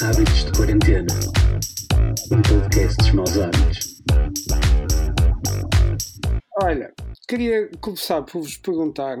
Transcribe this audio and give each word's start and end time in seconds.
Hábitos 0.00 0.44
de 0.44 0.52
Quarentena 0.56 1.06
Um 2.30 2.40
podcast 2.42 2.96
dos 2.98 3.10
maus 3.10 3.36
hábitos. 3.38 4.02
Olha, 6.62 6.94
queria 7.26 7.68
começar 7.80 8.22
por 8.22 8.42
vos 8.42 8.56
perguntar 8.56 9.18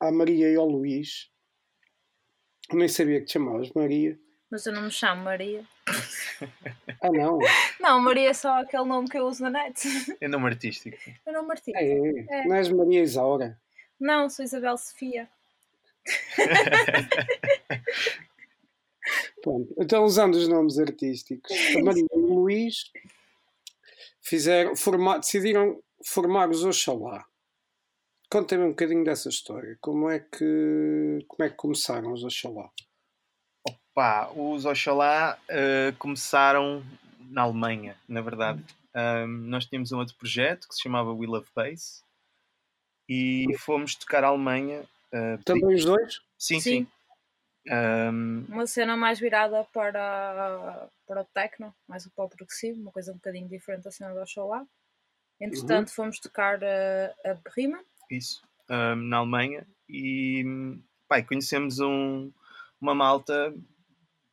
à 0.00 0.12
Maria 0.12 0.50
e 0.50 0.56
ao 0.56 0.66
Luís. 0.68 1.30
Eu 2.70 2.76
nem 2.78 2.88
sabia 2.88 3.20
que 3.20 3.26
te 3.26 3.32
chamavas 3.32 3.70
Maria. 3.74 4.18
Mas 4.50 4.66
eu 4.66 4.74
não 4.74 4.82
me 4.82 4.90
chamo 4.90 5.24
Maria. 5.24 5.64
Ah, 7.02 7.10
não? 7.10 7.38
Não, 7.80 7.98
Maria 8.00 8.28
é 8.30 8.34
só 8.34 8.60
aquele 8.60 8.84
nome 8.84 9.08
que 9.08 9.16
eu 9.18 9.24
uso 9.26 9.42
na 9.44 9.50
net. 9.50 9.80
É 10.20 10.28
nome 10.28 10.46
artístico. 10.46 10.96
Eu 11.26 11.32
não 11.32 11.46
Martim. 11.46 11.72
É, 11.74 11.92
É. 12.40 12.44
não 12.46 12.54
és 12.56 12.68
Maria 12.68 13.02
Isaura. 13.02 13.58
Não, 13.98 14.28
sou 14.28 14.44
Isabel 14.44 14.76
Sofia. 14.76 15.26
Pronto. 19.42 19.74
Então, 19.78 20.04
usando 20.04 20.34
os 20.34 20.48
nomes 20.48 20.78
artísticos, 20.78 21.52
a 21.76 21.82
Maria 21.82 22.02
e 22.02 22.18
o 22.18 22.34
Luís 22.40 22.90
fizeram, 24.20 24.74
forma- 24.76 25.18
decidiram 25.18 25.80
formar 26.04 26.50
os 26.50 26.64
Oxalá. 26.64 27.24
Contem-me 28.30 28.64
um 28.64 28.70
bocadinho 28.70 29.04
dessa 29.04 29.28
história. 29.28 29.78
Como 29.80 30.10
é 30.10 30.18
que, 30.18 31.24
como 31.28 31.46
é 31.46 31.50
que 31.50 31.56
começaram 31.56 32.12
os 32.12 32.24
Oxalá? 32.24 32.68
Pá, 33.94 34.28
os 34.34 34.64
Oxalá 34.64 35.38
eh, 35.48 35.94
começaram 35.98 36.84
na 37.30 37.42
Alemanha, 37.42 37.96
na 38.08 38.20
verdade. 38.20 38.62
Ahm, 38.94 39.48
nós 39.48 39.66
tínhamos 39.66 39.92
um 39.92 39.98
outro 39.98 40.16
projeto 40.16 40.68
que 40.68 40.74
se 40.74 40.82
chamava 40.82 41.12
We 41.12 41.26
Love 41.26 41.46
Bass 41.54 42.02
e 43.08 43.46
fomos 43.58 43.94
tocar 43.94 44.24
a 44.24 44.28
Alemanha. 44.28 44.84
Eh, 45.16 45.38
Também 45.44 45.74
os 45.74 45.84
dois? 45.84 46.20
sim, 46.38 46.60
Sim. 46.60 46.60
sim. 46.60 46.86
Ahm, 47.70 48.44
Uma 48.48 48.66
cena 48.66 48.96
mais 48.96 49.18
virada 49.18 49.64
para, 49.64 50.88
para 51.06 51.22
o 51.22 51.24
techno, 51.24 51.74
mais 51.88 52.06
para 52.08 52.24
o 52.24 52.28
progressivo, 52.28 52.80
uma 52.80 52.92
coisa 52.92 53.12
um 53.12 53.16
bocadinho 53.16 53.48
diferente 53.48 53.84
da 53.84 53.90
cena 53.90 54.14
do 54.14 54.20
Oxalá. 54.20 54.64
Entretanto, 55.40 55.90
fomos 55.92 56.18
tocar 56.20 56.60
a, 56.64 57.14
a 57.30 57.34
Bremen. 57.34 57.84
isso, 58.10 58.42
ahm, 58.68 59.08
na 59.08 59.18
Alemanha. 59.18 59.66
E 59.88 60.44
e 61.12 61.22
conhecemos 61.22 61.78
um- 61.80 62.32
uma 62.80 62.94
malta 62.94 63.54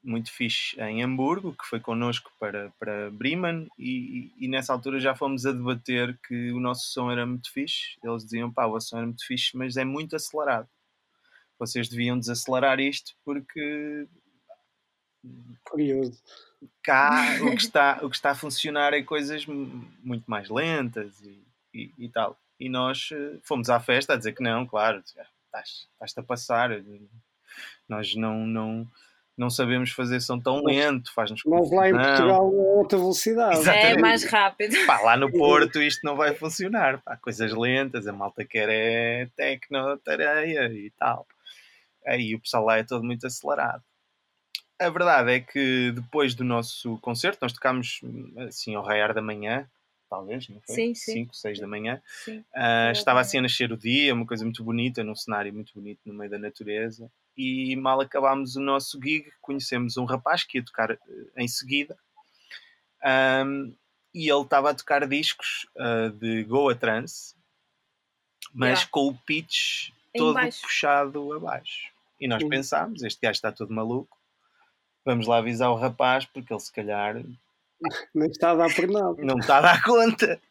muito 0.04 0.32
fixe 0.32 0.80
em 0.82 1.02
Hamburgo, 1.04 1.54
que 1.56 1.66
foi 1.66 1.80
connosco 1.80 2.32
para, 2.40 2.72
para 2.80 3.10
Bremen, 3.12 3.70
e, 3.80 4.32
e- 4.40 4.46
e 4.46 4.48
nessa 4.50 4.74
altura 4.74 5.00
já 5.00 5.16
fomos 5.16 5.46
a 5.46 5.52
debater 5.54 6.20
que 6.28 6.52
o 6.52 6.60
nosso 6.60 6.92
som 6.92 7.10
era 7.12 7.26
muito 7.26 7.52
fixe. 7.52 7.98
Eles 8.04 8.24
diziam, 8.24 8.52
pá, 8.52 8.66
o 8.66 8.80
som 8.82 8.98
era 8.98 9.06
muito 9.08 9.26
fixe, 9.26 9.56
mas 9.58 9.78
é 9.78 9.86
muito 9.86 10.16
acelerado. 10.16 10.68
Vocês 11.60 11.88
deviam 11.88 12.18
desacelerar 12.20 12.80
isto 12.80 13.14
porque 13.24 14.08
Curioso. 15.64 16.22
cá 16.84 17.12
o 17.42 17.52
que 17.56 17.62
está, 17.62 18.00
o 18.02 18.10
que 18.10 18.16
está 18.16 18.32
a 18.32 18.36
funcionar 18.36 18.94
é 18.94 19.02
coisas 19.02 19.46
mu- 19.46 19.88
muito 20.04 20.26
mais 20.30 20.50
lentas 20.50 21.20
e, 21.22 21.42
e, 21.74 21.92
e 21.98 22.10
tal. 22.10 22.38
E 22.60 22.70
nós 22.70 23.10
eh, 23.12 23.38
fomos 23.44 23.70
à 23.70 23.80
festa 23.80 24.14
a 24.14 24.16
dizer 24.18 24.34
que 24.34 24.44
não, 24.44 24.66
claro, 24.66 25.00
estás- 25.00 25.88
estás-te 25.94 26.20
a 26.20 26.24
passar. 26.24 26.70
Nós 27.88 28.16
não, 28.16 28.46
não, 28.46 28.88
não 29.38 29.50
sabemos 29.50 29.92
fazer 29.92 30.20
som 30.22 30.40
tão 30.40 30.64
lento, 30.64 31.12
faz-nos 31.14 31.42
Nós 31.46 31.72
lá 31.72 31.90
em. 31.90 31.94
Portugal 31.94 32.42
é 32.52 32.78
outra 32.78 32.98
velocidade. 32.98 33.58
Exatamente. 33.60 33.98
É 33.98 34.02
mais 34.02 34.24
rápido. 34.26 34.86
Pá, 34.86 35.00
lá 35.02 35.18
no 35.18 35.32
Porto 35.34 35.82
isto 35.82 36.02
não 36.06 36.16
vai 36.16 36.36
funcionar. 36.36 37.02
Pá, 37.02 37.16
coisas 37.18 37.52
lentas, 37.54 38.08
a 38.08 38.14
malta 38.14 38.44
quer 38.46 38.70
é 38.70 39.30
tecno, 39.36 39.98
tareia 40.00 40.68
e 40.74 40.92
tal. 40.92 41.26
Aí 42.06 42.36
o 42.36 42.40
pessoal 42.40 42.66
lá 42.66 42.78
é 42.78 42.84
todo 42.84 43.04
muito 43.04 43.26
acelerado. 43.26 43.84
A 44.80 44.90
verdade 44.90 45.32
é 45.32 45.40
que 45.40 45.92
depois 45.92 46.36
do 46.36 46.44
nosso 46.44 46.98
concerto, 47.00 47.40
nós 47.42 47.54
tocámos 47.54 48.02
assim 48.48 48.76
ao 48.76 48.84
raiar 48.84 49.14
da 49.14 49.22
manhã, 49.22 49.70
talvez, 50.10 50.50
não 50.50 50.60
foi? 50.62 50.76
Sim, 50.76 50.96
sim. 50.96 51.14
5, 51.14 51.36
6 51.36 51.60
da 51.60 51.68
manhã. 51.68 52.02
Ah, 52.54 52.84
Boa 52.84 52.92
estava 52.92 53.20
assim 53.22 53.38
a 53.38 53.42
nascer 53.42 53.72
o 53.72 53.78
dia, 53.78 54.14
uma 54.14 54.26
coisa 54.26 54.44
muito 54.44 54.64
bonita, 54.64 55.04
num 55.04 55.16
cenário 55.16 55.54
muito 55.54 55.74
bonito 55.74 56.02
no 56.06 56.14
meio 56.14 56.30
da 56.30 56.38
natureza. 56.38 57.10
E 57.38 57.76
mal 57.76 58.02
acabámos 58.02 58.56
o 58.56 58.62
nosso 58.62 59.00
gig, 59.02 59.32
conhecemos 59.42 59.96
um 59.98 60.06
rapaz 60.06 60.44
que 60.44 60.58
ia 60.58 60.66
tocar 60.66 60.92
eh, 60.92 60.98
em 61.38 61.48
seguida. 61.48 61.98
Ahm, 63.02 63.74
e 64.14 64.30
ele 64.30 64.42
estava 64.42 64.70
a 64.70 64.74
tocar 64.76 65.08
discos 65.08 65.68
ah, 65.78 66.10
de 66.14 66.44
Goa 66.44 66.76
Trance, 66.76 67.36
mas 68.54 68.80
Yeah. 68.80 68.90
com 68.92 69.08
o 69.08 69.16
pitch 69.16 69.90
todo 70.16 70.40
puxado 70.62 71.34
abaixo. 71.34 71.93
E 72.24 72.28
nós 72.28 72.42
pensámos, 72.42 73.04
este 73.04 73.20
gajo 73.20 73.34
está 73.34 73.52
todo 73.52 73.74
maluco, 73.74 74.18
vamos 75.04 75.28
lá 75.28 75.40
avisar 75.40 75.70
o 75.70 75.76
rapaz, 75.76 76.24
porque 76.26 76.54
ele 76.54 76.60
se 76.62 76.72
calhar 76.72 77.22
Nem 78.16 78.30
está 78.30 78.52
a 78.52 78.56
dar 78.56 78.74
por 78.74 78.88
nada. 78.88 79.16
não 79.22 79.38
está 79.40 79.58
a 79.58 79.62
dar 79.62 79.84
conta. 79.84 80.42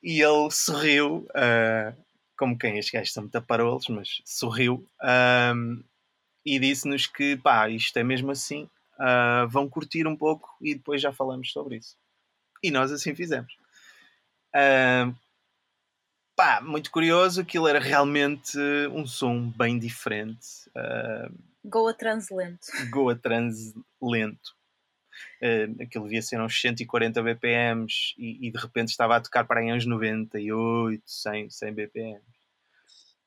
E 0.00 0.22
ele 0.22 0.50
sorriu, 0.52 1.26
ah, 1.34 1.92
como 2.38 2.56
quem 2.56 2.78
estes 2.78 2.92
gajos 2.92 3.12
são 3.12 3.24
muito 3.24 3.34
aparolos, 3.34 3.88
mas 3.88 4.22
sorriu 4.24 4.86
ahm, 5.02 5.82
e 6.46 6.60
disse-nos 6.60 7.08
que 7.08 7.36
pá, 7.38 7.68
isto 7.68 7.96
é 7.96 8.04
mesmo 8.04 8.30
assim, 8.30 8.70
ah, 8.96 9.48
vão 9.50 9.68
curtir 9.68 10.06
um 10.06 10.16
pouco 10.16 10.48
e 10.60 10.76
depois 10.76 11.02
já 11.02 11.12
falamos 11.12 11.50
sobre 11.50 11.78
isso. 11.78 11.96
E 12.62 12.70
nós 12.70 12.92
assim 12.92 13.16
fizemos. 13.16 13.52
Ahm, 14.54 15.12
pá, 16.36 16.60
muito 16.60 16.90
curioso, 16.90 17.40
aquilo 17.40 17.68
era 17.68 17.78
realmente 17.78 18.58
um 18.92 19.06
som 19.06 19.50
bem 19.50 19.78
diferente. 19.78 20.70
ah, 20.74 21.28
Goa 21.64 21.94
Translento. 21.94 22.66
Goa 22.90 23.16
Trans 23.16 23.74
lento. 24.00 24.54
Uh, 25.40 25.82
aquilo 25.82 26.04
devia 26.04 26.20
ser 26.20 26.40
uns 26.40 26.60
140 26.60 27.22
BPMs 27.22 28.14
e, 28.18 28.48
e 28.48 28.50
de 28.50 28.58
repente 28.58 28.88
estava 28.88 29.16
a 29.16 29.20
tocar 29.20 29.44
para 29.44 29.60
aí 29.60 29.72
uns 29.72 29.86
98, 29.86 31.02
100, 31.06 31.50
100 31.50 31.72
BPMs. 31.72 32.22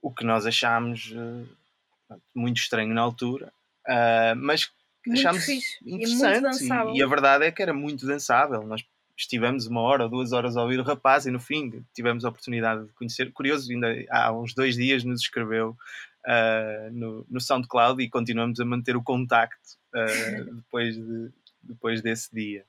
O 0.01 0.13
que 0.13 0.25
nós 0.25 0.45
achámos 0.45 1.11
uh, 1.11 2.19
muito 2.35 2.57
estranho 2.57 2.93
na 2.93 3.01
altura, 3.01 3.51
uh, 3.87 4.35
mas 4.35 4.69
Muito 5.05 5.19
achámos 5.19 5.45
fixe 5.45 5.77
e 5.83 5.95
interessante. 5.95 6.41
dançável. 6.41 6.93
E, 6.95 7.01
a 7.01 7.07
verdade 7.07 7.45
é 7.45 7.51
que 7.51 7.61
era 7.61 7.73
muito 7.73 8.05
dançável. 8.05 8.61
Nós 8.63 8.83
estivemos 9.17 9.65
uma 9.65 9.81
hora 9.81 10.03
ou 10.03 10.09
duas 10.09 10.31
horas 10.31 10.55
a 10.55 10.61
ouvir 10.61 10.79
o 10.79 10.83
rapaz 10.83 11.25
e 11.25 11.31
no 11.31 11.39
fim 11.39 11.83
tivemos 11.93 12.23
a 12.23 12.29
oportunidade 12.29 12.85
de 12.85 12.93
conhecer. 12.93 13.31
Curioso, 13.33 13.71
ainda 13.71 13.87
há 14.11 14.31
uns 14.31 14.53
dois 14.53 14.75
dias 14.75 15.03
nos 15.03 15.21
escreveu 15.21 15.75
uh, 16.25 16.91
no, 16.91 17.25
no 17.27 17.41
SoundCloud 17.41 18.01
e 18.01 18.09
continuamos 18.09 18.59
a 18.59 18.65
manter 18.65 18.95
o 18.95 19.03
contacto 19.03 19.77
uh, 19.95 20.53
depois, 20.55 20.95
de, 20.95 21.31
depois 21.63 22.01
desse 22.01 22.33
dia. 22.33 22.63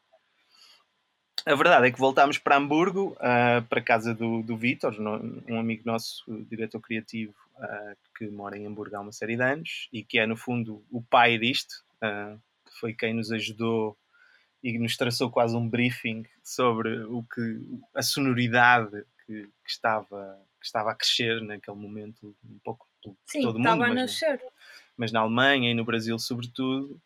A 1.44 1.54
verdade 1.54 1.86
é 1.86 1.90
que 1.90 1.98
voltámos 1.98 2.38
para 2.38 2.56
Hamburgo, 2.56 3.16
uh, 3.16 3.62
para 3.68 3.80
a 3.80 3.84
casa 3.84 4.14
do, 4.14 4.42
do 4.42 4.56
Vítor, 4.56 4.96
um 5.48 5.58
amigo 5.58 5.82
nosso, 5.84 6.24
diretor 6.50 6.80
criativo, 6.80 7.34
que 8.16 8.28
mora 8.28 8.56
em 8.56 8.66
Hamburgo 8.66 8.96
há 8.96 9.00
uma 9.00 9.12
série 9.12 9.36
de 9.36 9.42
anos 9.42 9.88
e 9.92 10.04
que 10.04 10.18
é, 10.18 10.26
no 10.26 10.36
fundo, 10.36 10.84
o 10.92 11.02
pai 11.02 11.38
disto, 11.38 11.82
que 12.00 12.78
foi 12.78 12.94
quem 12.94 13.14
nos 13.14 13.32
ajudou 13.32 13.96
e 14.62 14.78
nos 14.78 14.96
traçou 14.96 15.30
quase 15.30 15.56
um 15.56 15.68
briefing 15.68 16.24
sobre 16.42 17.02
o 17.04 17.22
que 17.22 17.60
a 17.94 18.02
sonoridade 18.02 19.04
que, 19.24 19.42
que 19.42 19.70
estava, 19.70 20.38
que 20.60 20.66
estava 20.66 20.90
a 20.90 20.94
crescer 20.94 21.40
naquele 21.42 21.76
momento, 21.76 22.34
um 22.44 22.58
pouco 22.64 22.86
por 23.02 23.16
Sim, 23.26 23.42
todo 23.42 23.56
o 23.56 23.58
mundo, 23.58 23.66
estava 23.66 23.84
a 23.84 23.88
mas, 23.88 23.96
nascer. 23.96 24.40
mas 24.96 25.12
na 25.12 25.20
Alemanha 25.20 25.70
e 25.70 25.74
no 25.74 25.84
Brasil 25.84 26.18
sobretudo, 26.18 27.00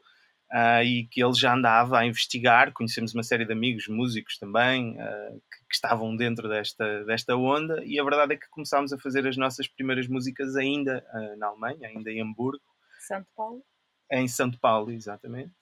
ah, 0.51 0.85
e 0.85 1.05
que 1.07 1.23
ele 1.23 1.35
já 1.35 1.55
andava 1.55 1.99
a 1.99 2.07
investigar, 2.07 2.73
conhecemos 2.73 3.15
uma 3.15 3.23
série 3.23 3.45
de 3.45 3.53
amigos, 3.53 3.89
músicos 3.89 4.39
também, 4.39 4.99
ah, 5.01 5.31
que, 5.31 5.69
que 5.69 5.75
estavam 5.75 6.15
dentro 6.17 6.49
desta, 6.49 7.05
desta 7.05 7.37
onda, 7.37 7.83
e 7.85 7.99
a 7.99 8.05
verdade 8.05 8.35
é 8.35 8.37
que 8.37 8.49
começámos 8.51 8.93
a 8.93 8.99
fazer 8.99 9.27
as 9.27 9.37
nossas 9.37 9.67
primeiras 9.67 10.07
músicas 10.09 10.57
ainda 10.57 11.05
ah, 11.11 11.37
na 11.37 11.49
Alemanha, 11.49 11.89
ainda 11.89 12.11
em 12.11 12.21
Hamburgo, 12.21 12.63
Santo 12.99 13.29
Paulo. 13.35 13.63
em 14.11 14.29
Santo 14.29 14.59
Paulo, 14.59 14.91
exatamente. 14.91 15.53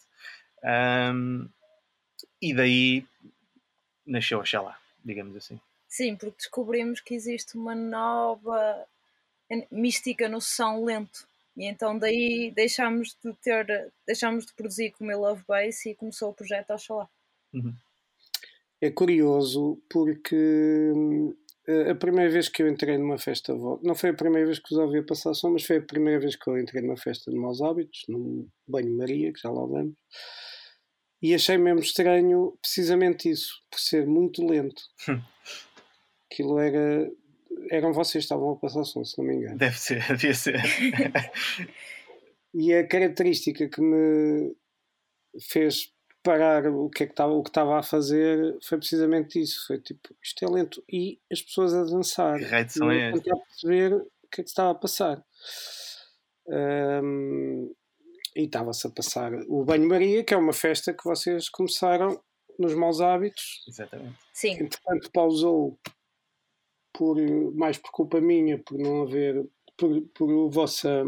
Ahm, 0.63 1.49
e 2.41 2.55
daí 2.55 3.05
nasceu 4.07 4.39
Oxalá, 4.39 4.79
digamos 5.05 5.37
assim. 5.37 5.61
Sim, 5.89 6.17
porque 6.17 6.37
descobrimos 6.39 7.01
que 7.01 7.15
existe 7.15 7.57
uma 7.57 7.75
nova 7.75 8.87
mística 9.71 10.29
no 10.29 10.41
som 10.41 10.85
lento. 10.85 11.27
E 11.57 11.65
então 11.65 11.99
daí 11.99 12.53
deixámos 12.55 13.17
de 13.23 13.33
ter, 13.35 13.93
deixámos 14.07 14.47
de 14.47 14.53
produzir 14.53 14.93
como 14.93 15.11
eu 15.11 15.21
Love 15.21 15.43
Bass 15.47 15.85
e 15.87 15.95
começou 15.95 16.31
o 16.31 16.35
projeto 16.35 16.71
Oxalá. 16.71 17.09
É 18.81 18.91
curioso 18.91 19.79
porque 19.91 20.93
hum, 20.95 21.35
a 21.91 21.95
primeira 21.95 22.31
vez 22.31 22.49
que 22.49 22.63
eu 22.63 22.69
entrei 22.69 22.97
numa 22.97 23.19
festa 23.19 23.53
não 23.83 23.95
foi 23.95 24.11
a 24.11 24.15
primeira 24.15 24.47
vez 24.47 24.59
que 24.59 24.73
os 24.73 24.79
ouvi 24.79 24.99
a 24.99 25.03
passar 25.03 25.35
som, 25.35 25.51
mas 25.51 25.65
foi 25.65 25.77
a 25.77 25.83
primeira 25.83 26.19
vez 26.21 26.37
que 26.37 26.49
eu 26.49 26.59
entrei 26.59 26.83
numa 26.83 26.97
festa 26.97 27.31
de 27.31 27.37
maus 27.37 27.61
hábitos, 27.61 28.05
num 28.09 28.49
banho 28.67 28.97
Maria, 28.97 29.33
que 29.33 29.41
já 29.41 29.51
lá 29.51 29.67
vamos, 29.67 29.95
e 31.23 31.35
achei 31.35 31.59
mesmo 31.59 31.81
estranho 31.81 32.57
precisamente 32.61 33.29
isso, 33.31 33.63
por 33.71 33.79
ser 33.79 34.07
muito 34.07 34.47
lento. 34.47 34.83
Aquilo 36.31 36.59
era. 36.59 37.11
Eram 37.71 37.93
vocês 37.93 38.25
que 38.25 38.27
estavam 38.27 38.53
a 38.53 38.57
passar 38.57 38.85
som, 38.85 39.05
se 39.05 39.19
não 39.19 39.27
me 39.27 39.35
engano. 39.35 39.59
Deve 39.59 39.79
ser, 39.79 40.07
devia 40.09 40.35
ser. 40.35 40.61
E 42.55 42.73
a 42.73 42.87
característica 42.87 43.69
que 43.69 43.81
me 43.81 44.55
fez 45.41 45.93
parar 46.23 46.67
o 46.67 46.89
que 46.89 47.05
é 47.05 47.07
que 47.07 47.13
estava, 47.13 47.33
o 47.33 47.43
que 47.43 47.51
estava 47.51 47.79
a 47.79 47.83
fazer 47.83 48.57
foi 48.63 48.79
precisamente 48.79 49.41
isso. 49.41 49.67
Foi 49.67 49.79
tipo, 49.79 50.15
isto 50.23 50.45
é 50.45 50.49
lento. 50.49 50.83
E 50.91 51.21
as 51.31 51.43
pessoas 51.43 51.75
a 51.75 51.85
dançar. 51.85 52.39
Que 52.39 52.45
raio 52.45 52.65
de 52.65 52.73
som 52.73 52.91
E 52.91 52.99
é 52.99 53.13
perceber 53.13 53.95
o 53.95 54.29
que 54.31 54.41
é 54.41 54.45
que 54.45 54.51
estava 54.51 54.71
a 54.71 54.75
passar. 54.75 55.25
Ahm, 56.49 57.71
e 58.37 58.45
estava-se 58.45 58.87
a 58.87 58.91
passar 58.91 59.33
o 59.49 59.65
Banho-Maria, 59.65 60.25
que 60.25 60.35
é 60.35 60.37
uma 60.37 60.53
festa 60.53 60.93
que 60.93 61.05
vocês 61.05 61.49
começaram 61.49 62.21
nos 62.59 62.75
maus 62.75 63.01
hábitos. 63.01 63.65
Exatamente. 63.69 64.19
Sim, 64.33 64.53
Entretanto, 64.53 65.11
pausou 65.13 65.79
por, 66.93 67.17
mais 67.55 67.79
por 67.79 67.91
culpa 67.91 68.21
minha, 68.21 68.59
por 68.59 68.79
não 68.79 69.03
haver, 69.03 69.47
por, 69.77 70.01
por 70.15 70.47
a 70.47 70.51
vossa 70.51 71.05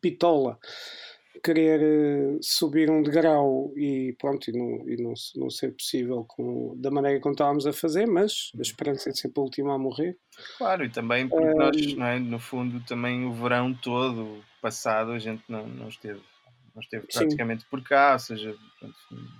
pitola 0.00 0.58
querer 1.42 1.80
eh, 1.82 2.38
subir 2.40 2.90
um 2.90 3.02
degrau 3.02 3.72
e 3.76 4.14
pronto, 4.18 4.48
e 4.50 4.52
não, 4.52 4.88
e 4.88 4.96
não, 4.96 5.14
não 5.36 5.50
ser 5.50 5.72
possível 5.74 6.24
com, 6.24 6.74
da 6.76 6.90
maneira 6.90 7.20
como 7.20 7.32
estávamos 7.32 7.66
a 7.66 7.72
fazer, 7.72 8.06
mas 8.06 8.50
a 8.58 8.62
esperança 8.62 9.10
é 9.10 9.12
sempre 9.12 9.40
a 9.40 9.42
última 9.42 9.74
a 9.74 9.78
morrer. 9.78 10.16
Claro, 10.56 10.84
e 10.84 10.90
também 10.90 11.28
porque 11.28 11.44
nós, 11.58 11.94
não 11.94 12.06
é, 12.06 12.18
no 12.18 12.38
fundo, 12.38 12.80
também 12.86 13.24
o 13.24 13.32
verão 13.32 13.74
todo 13.74 14.42
passado 14.60 15.12
a 15.12 15.18
gente 15.18 15.42
não, 15.48 15.66
não 15.66 15.88
esteve, 15.88 16.20
não 16.74 16.82
esteve 16.82 17.06
Sim. 17.10 17.18
praticamente 17.18 17.64
por 17.66 17.82
cá, 17.82 18.12
ou 18.12 18.18
seja, 18.18 18.56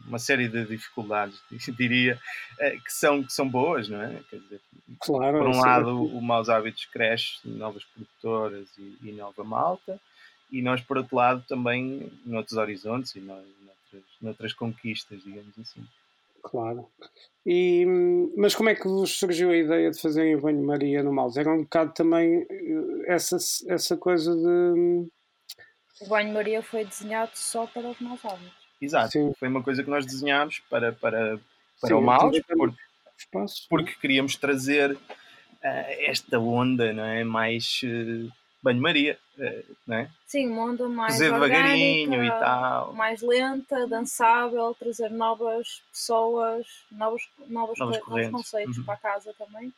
uma 0.06 0.18
série 0.18 0.48
de 0.48 0.64
dificuldades, 0.64 1.40
diria, 1.76 2.18
eh, 2.60 2.76
que 2.76 2.92
são, 2.92 3.22
que 3.22 3.32
são 3.32 3.48
boas, 3.48 3.88
não 3.88 4.00
é? 4.02 4.20
Quer 4.30 4.40
dizer, 4.40 4.60
Claro, 5.00 5.38
por 5.38 5.46
um 5.46 5.52
é- 5.52 5.56
lado, 5.56 6.04
o 6.04 6.20
Maus 6.22 6.48
Hábitos 6.48 6.86
cresce, 6.86 7.38
novas 7.44 7.84
produtoras 7.84 8.68
e, 8.78 9.08
e 9.08 9.12
nova 9.12 9.44
malta, 9.44 10.00
e 10.50 10.62
nós, 10.62 10.80
por 10.80 10.96
outro 10.98 11.16
lado, 11.16 11.44
também 11.48 12.10
noutros 12.24 12.56
horizontes 12.56 13.14
e 13.14 13.20
noutras, 13.20 14.04
noutras 14.20 14.52
conquistas, 14.52 15.22
digamos 15.22 15.58
assim. 15.58 15.86
Claro. 16.42 16.88
E, 17.44 17.84
mas 18.36 18.54
como 18.54 18.68
é 18.68 18.74
que 18.74 18.86
vos 18.86 19.18
surgiu 19.18 19.50
a 19.50 19.56
ideia 19.56 19.90
de 19.90 20.00
fazerem 20.00 20.36
o 20.36 20.40
banho-maria 20.40 21.02
no 21.02 21.12
Mouse? 21.12 21.38
Era 21.38 21.52
um 21.52 21.62
bocado 21.62 21.92
também 21.92 22.46
eh, 22.48 23.04
essa, 23.06 23.36
essa 23.68 23.96
coisa 23.96 24.34
de. 24.34 25.08
o 26.00 26.08
banho-maria 26.08 26.62
foi 26.62 26.84
desenhado 26.84 27.32
só 27.34 27.66
para 27.66 27.88
os 27.88 28.00
maus. 28.00 28.20
Exato, 28.80 29.12
Sim. 29.12 29.32
foi 29.38 29.48
uma 29.48 29.62
coisa 29.62 29.82
que 29.82 29.90
nós 29.90 30.06
desenhámos 30.06 30.60
para, 30.70 30.92
para, 30.92 31.38
para 31.80 31.88
Sim, 31.88 31.94
o 31.94 32.00
Maus, 32.00 32.38
porque 32.46 32.76
espaço. 33.18 33.66
porque 33.68 33.94
queríamos 34.00 34.36
trazer 34.36 34.96
eh, 35.62 36.10
esta 36.10 36.38
onda, 36.38 36.92
não 36.92 37.04
é? 37.04 37.24
Mais 37.24 37.80
eh, 37.84 38.30
banho-maria, 38.62 39.18
não 39.86 39.96
é? 39.96 40.10
Sim, 40.26 40.48
uma 40.48 40.64
onda 40.64 40.88
mais 40.88 41.12
Fazer 41.12 41.32
devagarinho 41.32 42.24
e 42.24 42.30
tal. 42.30 42.92
mais 42.94 43.22
lenta, 43.22 43.86
dançável, 43.86 44.74
trazer 44.74 45.10
novas 45.10 45.82
pessoas, 45.90 46.66
novos, 46.92 47.28
novas 47.48 47.78
novos 47.78 47.98
correntes. 47.98 48.30
conceitos 48.32 48.76
Uhum. 48.78 48.84
para 48.84 48.94
a 48.94 48.98
casa 48.98 49.34
também. 49.38 49.72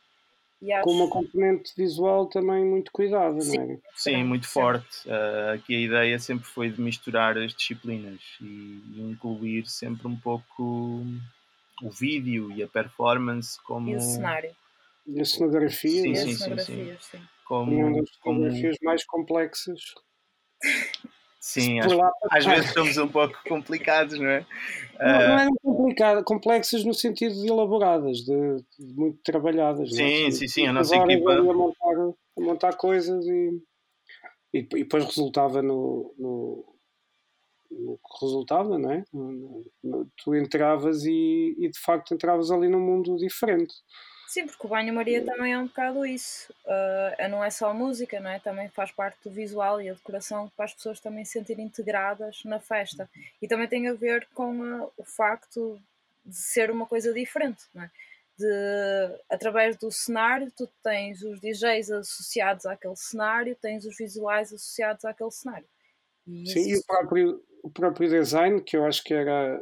E 0.61 0.73
acho, 0.73 0.85
Com 0.85 0.93
uma 0.93 1.09
componente 1.09 1.73
visual 1.77 2.27
também 2.27 2.65
muito 2.65 2.91
cuidada, 2.93 3.43
Sim. 3.43 3.57
não 3.59 3.63
é? 3.63 3.67
Sim, 3.67 3.81
Sim, 3.95 4.25
muito 4.25 4.47
sim. 4.47 4.53
forte. 4.53 5.09
Eh, 5.09 5.53
aqui 5.55 5.75
a 5.77 5.81
ideia 5.81 6.19
sempre 6.19 6.45
foi 6.47 6.69
de 6.71 6.81
misturar 6.81 7.39
as 7.39 7.55
disciplinas 7.55 8.21
e, 8.41 8.83
e 8.95 9.01
incluir 9.01 9.67
sempre 9.67 10.07
um 10.07 10.17
pouco 10.17 11.05
o 11.83 11.91
vídeo 11.91 12.51
e 12.53 12.63
a 12.63 12.69
performance 12.69 13.59
como, 13.63 13.89
E 13.91 13.97
o 13.97 14.01
cenário. 14.01 14.55
E 15.07 15.21
a 15.21 15.25
cenografia, 15.25 16.03
Sim, 16.03 16.09
e 16.09 16.13
é? 16.13 16.15
as 16.15 16.23
sim, 16.23 16.59
sim, 16.59 16.97
sim. 17.01 17.23
Como, 17.51 17.89
uma 17.89 18.01
das 18.01 18.11
como 18.21 18.37
fotografias 18.39 18.77
mais 18.81 19.05
complexas. 19.05 19.81
sim, 21.41 21.81
Por 21.81 22.13
às, 22.31 22.45
vezes 22.45 22.73
somos 22.73 22.97
um 22.97 23.09
pouco 23.09 23.37
complicados, 23.49 24.17
não 24.17 24.29
é? 24.29 24.47
Não, 25.01 25.29
não 25.29 25.39
eram 25.41 25.55
complicadas, 25.61 26.25
complexas 26.25 26.85
no 26.85 26.95
sentido 26.95 27.35
de 27.35 27.49
elaboradas, 27.49 28.19
de, 28.19 28.65
de 28.79 28.95
muito 28.95 29.19
trabalhadas. 29.25 29.91
é? 29.91 29.95
Sim, 29.97 30.31
sim, 30.31 30.47
sim, 30.47 30.67
a 30.69 30.73
nossa 30.73 30.95
equipa- 30.95 31.33
A 31.33 31.43
montar, 31.43 32.15
a 32.39 32.41
montar 32.41 32.77
coisas 32.77 33.27
e, 33.27 33.63
e, 34.55 34.59
e 34.59 34.63
depois 34.63 35.05
resultava 35.07 35.61
no, 35.61 36.15
no, 36.17 36.77
no 37.69 37.99
que 37.99 38.25
resultava, 38.25 38.79
não 38.79 38.93
é? 38.93 39.05
No- 39.13 39.65
tu 40.23 40.37
entravas 40.37 41.05
e, 41.05 41.57
e 41.59 41.69
de 41.69 41.81
facto 41.81 42.15
entravas 42.15 42.53
ali 42.53 42.69
num 42.69 42.81
mundo 42.81 43.17
diferente. 43.17 43.75
Sim, 44.31 44.47
porque 44.47 44.65
o 44.65 44.71
banho-maria 44.71 45.25
também 45.25 45.53
é 45.53 45.59
um 45.59 45.67
bocado 45.67 46.07
isso. 46.07 46.55
Ah, 46.65 47.29
não 47.29 47.43
é 47.43 47.51
só 47.51 47.69
a 47.69 47.75
música, 47.75 48.21
não 48.21 48.31
é? 48.31 48.39
Também 48.39 48.69
faz 48.69 48.93
parte 48.93 49.19
do 49.25 49.31
visual 49.31 49.83
e 49.83 49.91
a 49.91 49.93
decoração 49.93 50.49
para 50.57 50.67
as 50.67 50.73
pessoas 50.73 51.01
também 51.01 51.25
se 51.25 51.33
sentirem 51.33 51.65
integradas 51.67 52.45
na 52.45 52.61
festa. 52.61 53.11
E 53.43 53.49
também 53.49 53.67
tem 53.67 53.89
a 53.89 53.93
ver 53.93 54.29
com 54.33 54.63
ah, 54.63 54.89
o 54.97 55.03
facto 55.03 55.81
de 56.25 56.37
ser 56.37 56.71
uma 56.71 56.87
coisa 56.87 57.13
diferente, 57.13 57.65
não 57.75 57.83
é? 57.83 57.91
De, 58.39 59.21
através 59.29 59.77
do 59.77 59.91
cenário, 59.91 60.49
tu 60.57 60.69
tens 60.81 61.25
os 61.25 61.41
DJs 61.41 61.91
associados 61.91 62.67
àquele 62.67 62.95
cenário, 62.95 63.57
tens 63.61 63.85
os 63.85 63.97
visuais 63.97 64.53
associados 64.53 65.05
àquele 65.05 65.33
cenário. 65.33 65.67
E 66.25 66.49
Sim, 66.49 66.71
e 66.71 66.77
o 66.77 66.85
próprio, 66.87 67.45
o 67.65 67.71
próprio 67.71 68.09
design, 68.09 68.63
que 68.63 68.77
eu 68.77 68.85
acho 68.87 69.03
que 69.03 69.13
era 69.13 69.61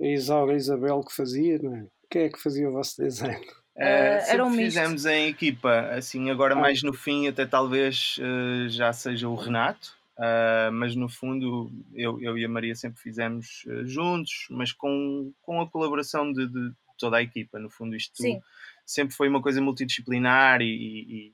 a 0.00 0.06
Isaura 0.06 0.56
Isabel 0.56 1.04
que 1.04 1.14
fazia, 1.14 1.58
não 1.58 1.76
é? 1.76 1.86
Quem 2.10 2.22
é 2.22 2.28
que 2.30 2.40
fazia 2.40 2.70
o 2.70 2.72
vosso 2.72 3.02
design? 3.02 3.46
Eh, 3.78 4.20
sempre 4.20 4.42
um 4.42 4.50
misto. 4.50 4.62
fizemos 4.64 5.04
em 5.06 5.28
equipa, 5.28 5.80
assim, 5.90 6.30
agora 6.30 6.54
Ah. 6.54 6.58
mais 6.58 6.82
no 6.82 6.92
fim, 6.92 7.28
até 7.28 7.44
talvez 7.46 8.16
eh, 8.20 8.68
já 8.68 8.92
seja 8.92 9.28
o 9.28 9.34
Renato, 9.34 9.94
ah, 10.18 10.70
mas 10.72 10.96
no 10.96 11.08
fundo 11.08 11.70
eu, 11.94 12.20
eu 12.22 12.38
e 12.38 12.44
a 12.44 12.48
Maria 12.48 12.74
sempre 12.74 13.00
fizemos 13.00 13.64
juntos, 13.84 14.46
mas 14.50 14.72
com, 14.72 15.32
com 15.42 15.60
a 15.60 15.68
colaboração 15.68 16.32
de, 16.32 16.46
de 16.48 16.72
toda 16.98 17.18
a 17.18 17.22
equipa. 17.22 17.58
No 17.58 17.68
fundo, 17.68 17.94
isto 17.94 18.16
Sim. 18.16 18.40
sempre 18.84 19.14
foi 19.14 19.28
uma 19.28 19.42
coisa 19.42 19.60
multidisciplinar 19.60 20.62
e, 20.62 21.32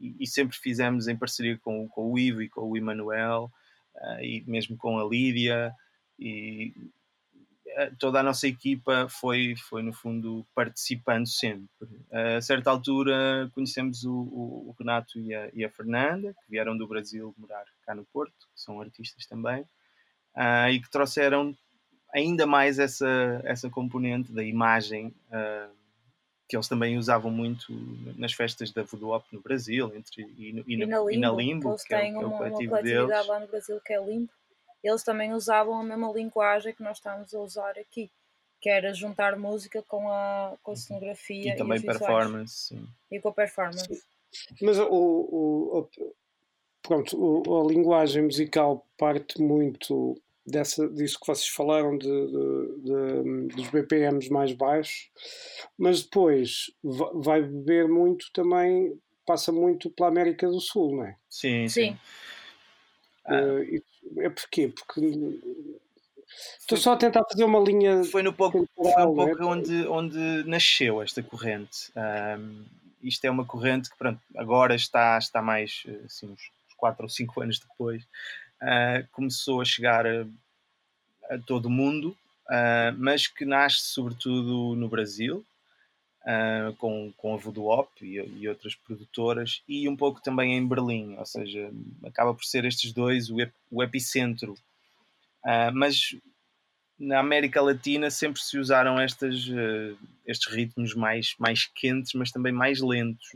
e- 0.00 0.14
e- 0.20 0.26
sempre 0.26 0.56
fizemos 0.56 1.08
em 1.08 1.16
parceria 1.16 1.58
com, 1.58 1.86
com 1.88 2.10
o 2.12 2.18
Ivo 2.18 2.40
e 2.42 2.48
com 2.48 2.62
o 2.62 2.76
Emanuel 2.76 3.50
e 4.20 4.42
mesmo 4.46 4.76
com 4.76 4.98
a 4.98 5.04
Lídia 5.08 5.72
e 6.18 6.72
toda 7.98 8.20
a 8.20 8.22
nossa 8.22 8.48
equipa 8.48 9.06
foi, 9.08 9.54
foi 9.56 9.82
no 9.82 9.92
fundo 9.92 10.46
participando 10.54 11.26
sempre. 11.26 11.68
A 12.10 12.40
certa 12.40 12.70
altura 12.70 13.50
conhecemos 13.54 14.04
o, 14.04 14.12
o- 14.12 14.68
o 14.70 14.74
Renato 14.78 15.18
e 15.18 15.34
a, 15.34 15.50
e 15.52 15.64
a 15.64 15.70
Fernanda, 15.70 16.32
que 16.32 16.50
vieram 16.50 16.76
do 16.76 16.86
Brasil 16.88 17.34
morar 17.36 17.64
cá 17.84 17.94
no 17.94 18.04
Porto, 18.06 18.32
que 18.54 18.60
são 18.60 18.80
artistas 18.80 19.26
também, 19.26 19.64
ah, 20.34 20.70
e 20.70 20.80
que 20.80 20.90
trouxeram 20.90 21.56
ainda 22.14 22.46
mais 22.46 22.78
essa, 22.78 23.40
essa 23.44 23.68
componente 23.68 24.32
da 24.32 24.42
imagem 24.42 25.12
ah, 25.30 25.68
que 26.48 26.56
eles 26.56 26.68
também 26.68 26.96
usavam 26.96 27.30
muito 27.30 27.72
nas 28.16 28.32
festas 28.32 28.70
da 28.70 28.82
Voodoo 28.84 29.20
no 29.32 29.40
Brasil 29.40 29.92
entre, 29.96 30.22
e, 30.38 30.50
e 30.66 30.74
e 30.74 30.86
na 30.86 30.98
Limbo, 30.98 31.10
e 31.10 31.16
na 31.16 31.32
Limbo, 31.32 31.76
que 31.76 31.92
é, 31.94 32.08
que 32.08 32.16
é 32.16 32.26
o 32.26 32.28
uma, 32.28 32.28
uma 32.28 32.38
coletivo 32.38 32.70
coletividade 32.70 33.08
deles. 33.08 33.26
lá 33.28 33.40
no 33.40 33.46
Brasil 33.48 33.80
que 33.80 33.92
é 33.92 34.00
Limbo. 34.04 34.30
Eles 34.82 35.02
também 35.02 35.32
usavam 35.32 35.80
a 35.80 35.82
mesma 35.84 36.12
linguagem 36.12 36.72
que 36.74 36.82
nós 36.82 36.98
estamos 36.98 37.34
a 37.34 37.40
usar 37.40 37.78
aqui, 37.78 38.10
que 38.60 38.68
era 38.68 38.92
juntar 38.94 39.36
música 39.36 39.82
com 39.82 40.08
a, 40.10 40.54
com 40.62 40.72
a 40.72 40.76
cenografia 40.76 41.52
E 41.54 41.56
também 41.56 41.80
performance, 41.80 42.68
sim. 42.68 42.86
E 43.10 43.20
com 43.20 43.28
a 43.28 43.32
performance. 43.32 44.02
Mas 44.60 44.78
o, 44.78 44.86
o- 44.90 45.78
o- 45.80 46.14
pronto, 46.82 47.16
o- 47.18 47.60
a 47.60 47.66
linguagem 47.72 48.22
musical 48.24 48.86
parte 48.96 49.40
muito 49.42 50.20
dessa, 50.46 50.88
disso 50.88 51.18
que 51.18 51.26
vocês 51.26 51.48
falaram 51.48 51.98
de, 51.98 52.06
de- 52.06 52.80
de- 52.82 53.56
dos 53.56 53.68
BPMs 53.70 54.30
mais 54.30 54.52
baixos, 54.52 55.10
mas 55.76 56.02
depois 56.04 56.70
va- 56.84 57.10
vai 57.14 57.42
beber 57.42 57.88
muito 57.88 58.30
também, 58.32 58.96
passa 59.26 59.50
muito 59.50 59.90
pela 59.90 60.08
América 60.08 60.46
do 60.46 60.60
Sul, 60.60 60.96
não 60.96 61.04
é? 61.04 61.16
Sim, 61.28 61.66
Sim. 61.68 61.92
sim. 61.92 61.98
Ah. 63.24 63.40
Isso 63.68 63.95
é 64.18 64.30
porquê? 64.30 64.68
Porque 64.68 65.40
estou 66.58 66.78
só 66.78 66.92
a 66.92 66.96
tentar 66.96 67.24
fazer 67.30 67.44
uma 67.44 67.60
linha 67.60 68.04
foi 68.04 68.22
no 68.22 68.32
pouco, 68.32 68.68
foi 68.74 68.86
um 68.86 69.22
é? 69.22 69.26
pouco 69.26 69.44
onde, 69.44 69.86
onde 69.86 70.44
nasceu 70.44 71.02
esta 71.02 71.22
corrente. 71.22 71.90
Ahm, 71.96 72.64
isto 73.02 73.24
é 73.24 73.30
uma 73.30 73.44
corrente 73.44 73.90
que 73.90 73.96
pronto, 73.96 74.20
agora 74.36 74.74
está, 74.74 75.16
está 75.18 75.40
mais 75.40 75.84
assim, 76.04 76.28
uns 76.28 76.50
4 76.76 77.04
ou 77.04 77.08
5 77.08 77.40
anos 77.40 77.58
depois, 77.58 78.06
ah, 78.60 79.04
começou 79.12 79.60
a 79.60 79.64
chegar 79.64 80.06
a, 80.06 80.26
a 81.30 81.38
todo 81.38 81.66
o 81.66 81.70
mundo, 81.70 82.16
ah, 82.48 82.94
mas 82.96 83.26
que 83.26 83.44
nasce 83.44 83.82
sobretudo 83.82 84.74
no 84.76 84.88
Brasil, 84.88 85.44
ah, 86.26 86.72
com, 86.78 87.12
com 87.16 87.34
a 87.34 87.38
Voodoo 87.38 87.68
Op 87.70 88.04
e, 88.04 88.16
e 88.40 88.48
outras 88.48 88.74
produtoras, 88.74 89.62
e 89.68 89.88
um 89.88 89.96
pouco 89.96 90.22
também 90.22 90.56
em 90.56 90.66
Berlim, 90.66 91.16
ou 91.18 91.26
seja, 91.26 91.70
acaba 92.04 92.34
por 92.34 92.44
ser 92.44 92.64
estes 92.66 92.92
dois 92.92 93.30
o, 93.30 93.40
ep- 93.40 93.54
o 93.70 93.82
epicentro. 93.82 94.56
Ah, 95.44 95.70
mas 95.72 96.16
na 96.98 97.20
América 97.20 97.60
Latina 97.62 98.10
sempre 98.10 98.40
se 98.42 98.58
usaram 98.58 99.00
estas, 99.00 99.48
eh, 99.50 99.94
estes 100.26 100.52
ritmos 100.52 100.94
mais, 100.94 101.34
mais 101.38 101.66
quentes, 101.66 102.14
mas 102.14 102.32
também 102.32 102.52
mais 102.52 102.80
lentos. 102.80 103.32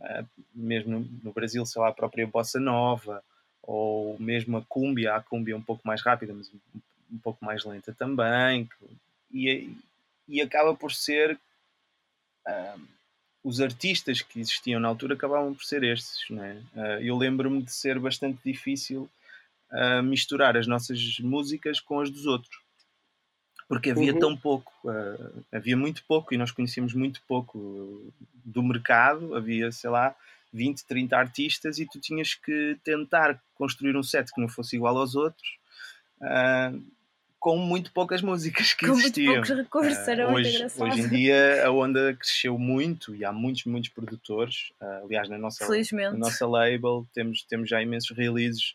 Ah, 0.00 0.24
mesmo 0.54 1.00
no, 1.00 1.08
no 1.24 1.32
Brasil, 1.32 1.64
sei 1.66 1.80
lá, 1.80 1.88
a 1.88 1.92
própria 1.92 2.26
bossa 2.26 2.60
nova, 2.60 3.22
ou 3.62 4.18
mesmo 4.18 4.58
a 4.58 4.62
cúmbia, 4.62 5.14
a 5.14 5.22
cúmbia 5.22 5.56
um 5.56 5.62
pouco 5.62 5.86
mais 5.86 6.02
rápida, 6.02 6.32
mas 6.34 6.50
um 7.10 7.18
pouco 7.18 7.44
mais 7.44 7.64
lenta 7.64 7.92
também, 7.94 8.68
e, 9.32 9.70
e 10.28 10.40
acaba 10.40 10.74
por 10.74 10.92
ser 10.92 11.38
uh, 12.46 12.80
os 13.46 13.60
artistas 13.60 14.22
que 14.22 14.40
existiam 14.40 14.80
na 14.80 14.88
altura 14.88 15.14
acabavam 15.14 15.54
por 15.54 15.64
ser 15.64 15.84
estes. 15.84 16.24
Não 16.28 16.42
é? 16.42 16.54
Uh, 16.74 17.02
eu 17.02 17.16
lembro-me 17.16 17.62
de 17.62 17.72
ser 17.72 17.98
bastante 17.98 18.40
difícil 18.44 19.08
uh, 19.70 20.02
misturar 20.02 20.56
as 20.56 20.66
nossas 20.66 21.18
músicas 21.20 21.78
com 21.78 22.00
as 22.00 22.10
dos 22.10 22.26
outros. 22.26 22.58
Porque 23.68 23.90
havia 23.90 24.12
uhum. 24.12 24.18
tão 24.18 24.36
pouco, 24.36 24.72
uh, 24.84 25.44
havia 25.52 25.76
muito 25.76 26.04
pouco 26.08 26.34
e 26.34 26.36
nós 26.36 26.50
conhecíamos 26.50 26.94
muito 26.94 27.20
pouco 27.26 28.12
do 28.44 28.62
mercado, 28.62 29.34
havia, 29.34 29.70
sei 29.70 29.90
lá, 29.90 30.14
20, 30.52 30.84
30 30.84 31.16
artistas 31.16 31.78
e 31.78 31.86
tu 31.86 32.00
tinhas 32.00 32.34
que 32.34 32.76
tentar 32.82 33.40
construir 33.54 33.96
um 33.96 34.02
set 34.02 34.32
que 34.32 34.40
não 34.40 34.48
fosse 34.48 34.76
igual 34.76 34.96
aos 34.96 35.14
outros. 35.14 35.58
Uh, 36.20 36.82
com 37.38 37.56
muito 37.56 37.92
poucas 37.92 38.22
músicas 38.22 38.72
que 38.72 38.86
com 38.86 38.92
existiam. 38.92 39.34
Muito 39.34 39.46
poucos 39.46 39.64
recursos, 39.64 40.08
era 40.08 40.28
uh, 40.28 40.34
hoje, 40.34 40.66
hoje 40.78 41.00
em 41.00 41.08
dia 41.08 41.66
a 41.66 41.70
onda 41.70 42.14
cresceu 42.14 42.58
muito 42.58 43.14
e 43.14 43.24
há 43.24 43.32
muitos, 43.32 43.64
muitos 43.64 43.90
produtores. 43.90 44.70
Uh, 44.80 45.04
aliás, 45.04 45.28
na 45.28 45.38
nossa, 45.38 45.66
na 45.92 46.12
nossa 46.12 46.46
label 46.46 47.06
temos, 47.12 47.42
temos 47.42 47.68
já 47.68 47.80
imensos 47.82 48.16
releases 48.16 48.74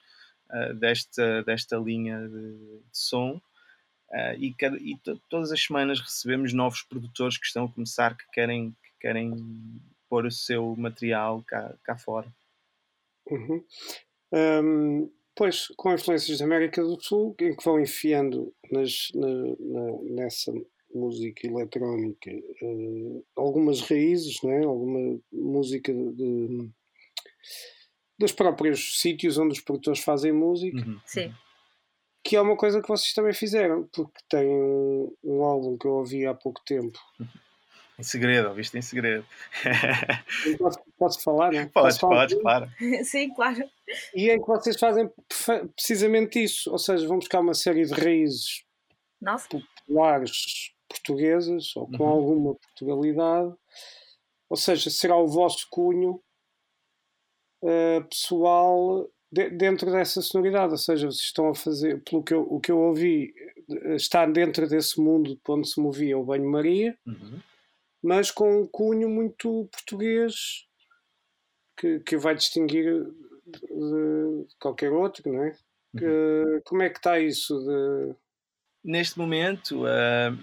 uh, 0.50 0.74
desta, 0.76 1.44
desta 1.44 1.78
linha 1.78 2.28
de, 2.28 2.54
de 2.54 2.82
som. 2.92 3.42
e, 4.38 4.54
cada, 4.54 4.78
e 4.78 4.98
todas 5.30 5.52
as 5.52 5.62
semanas 5.62 6.00
recebemos 6.00 6.54
novos 6.54 6.82
produtores 6.82 7.38
que 7.38 7.46
estão 7.46 7.66
a 7.66 7.72
começar, 7.72 8.16
que 8.16 8.30
querem, 8.32 8.72
que 8.84 8.92
querem 9.00 9.34
pôr 10.10 10.26
o 10.26 10.32
seu 10.32 10.76
material 10.76 11.44
cá, 11.48 11.74
cá 11.84 11.98
fora. 11.98 12.28
Uhum. 13.30 13.64
Um 14.34 15.10
Pois, 15.36 15.68
com 15.78 15.94
influências 15.94 16.40
da 16.40 16.46
América 16.46 16.84
do 16.84 17.02
Sul, 17.02 17.36
em 17.40 17.56
que 17.56 17.64
vão 17.64 17.80
enfiando 17.80 18.54
nas, 18.70 19.10
na, 19.16 19.28
na, 19.28 20.02
nessa 20.10 20.52
música 20.94 21.48
eletrónica 21.48 22.32
uh, 22.62 23.26
algumas 23.36 23.82
raízes, 23.82 24.42
não 24.44 24.52
é? 24.52 24.66
alguma 24.66 25.20
música 25.32 25.94
de, 25.94 26.14
de, 26.14 26.70
dos 28.20 28.32
próprios 28.32 29.00
sítios 29.00 29.38
onde 29.38 29.54
os 29.54 29.62
produtores 29.62 30.02
fazem 30.02 30.32
música. 30.32 30.78
Uhum. 30.78 31.00
Sim. 31.06 31.34
Que 32.24 32.36
é 32.36 32.42
uma 32.42 32.56
coisa 32.56 32.82
que 32.82 32.88
vocês 32.88 33.14
também 33.14 33.34
fizeram, 33.34 33.90
porque 33.92 34.20
tem 34.30 34.48
um, 34.48 35.16
um 35.24 35.44
álbum 35.44 35.78
que 35.78 35.88
eu 35.88 35.94
ouvi 35.94 36.26
há 36.26 36.34
pouco 36.34 36.62
tempo. 36.66 37.00
Em 37.98 38.04
segredo, 38.04 38.50
ouviste 38.50 38.78
em 38.78 38.82
segredo. 38.82 39.26
Posso, 40.60 40.80
posso 41.02 41.20
falar, 41.24 41.52
não? 41.52 41.68
Podes, 41.70 41.98
podes, 41.98 42.40
claro. 42.40 42.70
Sim, 43.04 43.34
claro. 43.34 43.64
E 44.14 44.30
é 44.30 44.38
que 44.38 44.46
vocês 44.46 44.78
fazem 44.78 45.10
precisamente 45.76 46.44
isso, 46.44 46.72
ou 46.72 46.78
seja, 46.78 47.08
vão 47.08 47.18
buscar 47.18 47.40
uma 47.40 47.56
série 47.56 47.84
de 47.84 47.94
raízes 47.94 48.64
Nossa. 49.20 49.48
populares 49.50 50.72
portuguesas 50.88 51.76
ou 51.76 51.88
com 51.88 52.04
uhum. 52.04 52.10
alguma 52.10 52.56
Portugalidade, 52.56 53.52
ou 54.48 54.58
seja, 54.58 54.92
será 54.92 55.18
o 55.18 55.28
vosso 55.28 55.66
cunho 55.72 56.22
uh, 57.64 58.04
pessoal 58.08 59.10
de, 59.32 59.50
dentro 59.50 59.90
dessa 59.92 60.22
sonoridade, 60.22 60.74
ou 60.74 60.78
seja, 60.78 61.08
vocês 61.08 61.22
estão 61.22 61.50
a 61.50 61.56
fazer, 61.56 62.04
pelo 62.04 62.22
que 62.22 62.34
eu, 62.34 62.42
o 62.44 62.60
que 62.60 62.72
eu 62.72 62.78
ouvi, 62.78 63.34
está 63.96 64.26
dentro 64.28 64.68
desse 64.68 65.02
mundo 65.02 65.34
de 65.34 65.42
onde 65.50 65.68
se 65.68 65.80
movia 65.80 66.18
o 66.18 66.26
banho-maria, 66.26 66.96
uhum. 67.08 67.40
mas 68.04 68.30
com 68.30 68.62
um 68.62 68.68
cunho 68.68 69.10
muito 69.10 69.68
português 69.72 70.68
que, 71.82 72.00
que 72.02 72.18
vai 72.18 72.36
distinguir 72.36 73.04
de 73.48 74.46
qualquer 74.60 74.92
outro, 74.92 75.32
não 75.32 75.44
é? 75.44 75.56
Que, 75.98 76.06
uhum. 76.06 76.62
Como 76.64 76.84
é 76.84 76.90
que 76.90 77.00
está 77.00 77.20
isso? 77.20 77.58
De... 77.60 78.16
Neste 78.84 79.18
momento 79.18 79.84
uh, 79.84 80.38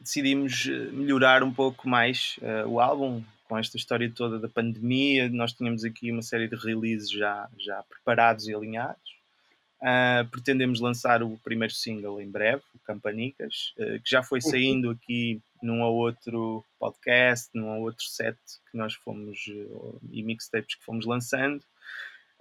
decidimos 0.00 0.66
melhorar 0.92 1.42
um 1.42 1.52
pouco 1.52 1.88
mais 1.88 2.36
uh, 2.38 2.68
o 2.68 2.80
álbum 2.80 3.22
com 3.44 3.58
esta 3.58 3.76
história 3.76 4.10
toda 4.10 4.38
da 4.38 4.48
pandemia. 4.48 5.28
Nós 5.28 5.52
tínhamos 5.52 5.84
aqui 5.84 6.10
uma 6.10 6.22
série 6.22 6.48
de 6.48 6.56
releases 6.56 7.10
já, 7.10 7.48
já 7.58 7.82
preparados 7.88 8.48
e 8.48 8.54
alinhados. 8.54 9.01
Uh, 9.82 10.24
pretendemos 10.30 10.78
lançar 10.78 11.24
o 11.24 11.36
primeiro 11.38 11.74
single 11.74 12.20
em 12.20 12.30
breve, 12.30 12.62
o 12.72 12.78
Campanicas, 12.78 13.74
que 13.76 14.08
já 14.08 14.22
foi 14.22 14.38
uhum. 14.38 14.50
saindo 14.50 14.90
aqui 14.90 15.40
num 15.60 15.82
ou 15.82 15.96
outro 15.96 16.64
podcast, 16.78 17.50
num 17.52 17.68
ou 17.68 17.82
outro 17.82 18.04
set 18.04 18.38
que 18.70 18.78
nós 18.78 18.94
fomos 18.94 19.44
e 20.10 20.22
mixtapes 20.22 20.76
que 20.76 20.84
fomos 20.84 21.04
lançando 21.04 21.64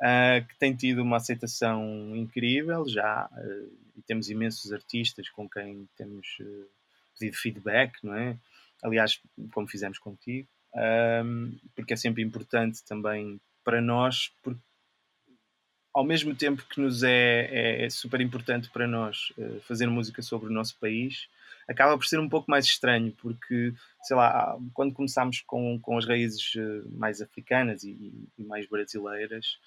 uh, 0.01 0.45
que 0.47 0.57
tem 0.57 0.75
tido 0.75 1.01
uma 1.01 1.17
aceitação 1.17 2.15
incrível 2.15 2.87
já, 2.87 3.29
uh, 3.31 3.77
e 3.95 4.01
temos 4.01 4.29
imensos 4.29 4.73
artistas 4.73 5.29
com 5.29 5.47
quem 5.47 5.87
temos 5.95 6.27
uh, 6.41 6.67
pedido 7.17 7.37
feedback, 7.37 7.93
não 8.03 8.15
é? 8.15 8.35
Aliás, 8.83 9.21
como 9.53 9.67
fizemos 9.67 9.99
contigo, 9.99 10.47
porque 11.75 11.93
é 11.93 11.95
sempre 11.95 12.23
importante 12.23 12.83
também 12.83 13.39
para 13.63 13.79
nós, 13.79 14.31
porque 14.41 14.59
ao 15.93 16.03
mesmo 16.03 16.35
tempo 16.35 16.63
que 16.69 16.79
nos 16.79 17.03
é, 17.03 17.47
é, 17.51 17.85
é 17.85 17.89
super 17.89 18.21
importante 18.21 18.69
para 18.69 18.87
nós 18.87 19.33
fazer 19.67 19.87
música 19.87 20.21
sobre 20.21 20.49
o 20.49 20.53
nosso 20.53 20.77
país, 20.79 21.27
acaba 21.67 21.97
por 21.97 22.05
ser 22.05 22.19
um 22.19 22.29
pouco 22.29 22.49
mais 22.49 22.65
estranho, 22.65 23.11
porque, 23.21 23.73
sei 24.03 24.15
lá, 24.15 24.57
quando 24.73 24.93
começámos 24.93 25.41
com, 25.41 25.79
com 25.79 25.97
as 25.97 26.07
raízes 26.07 26.53
mais 26.91 27.21
africanas 27.21 27.83
e, 27.83 28.29
e 28.37 28.43
mais 28.43 28.67
brasileiras, 28.67 29.57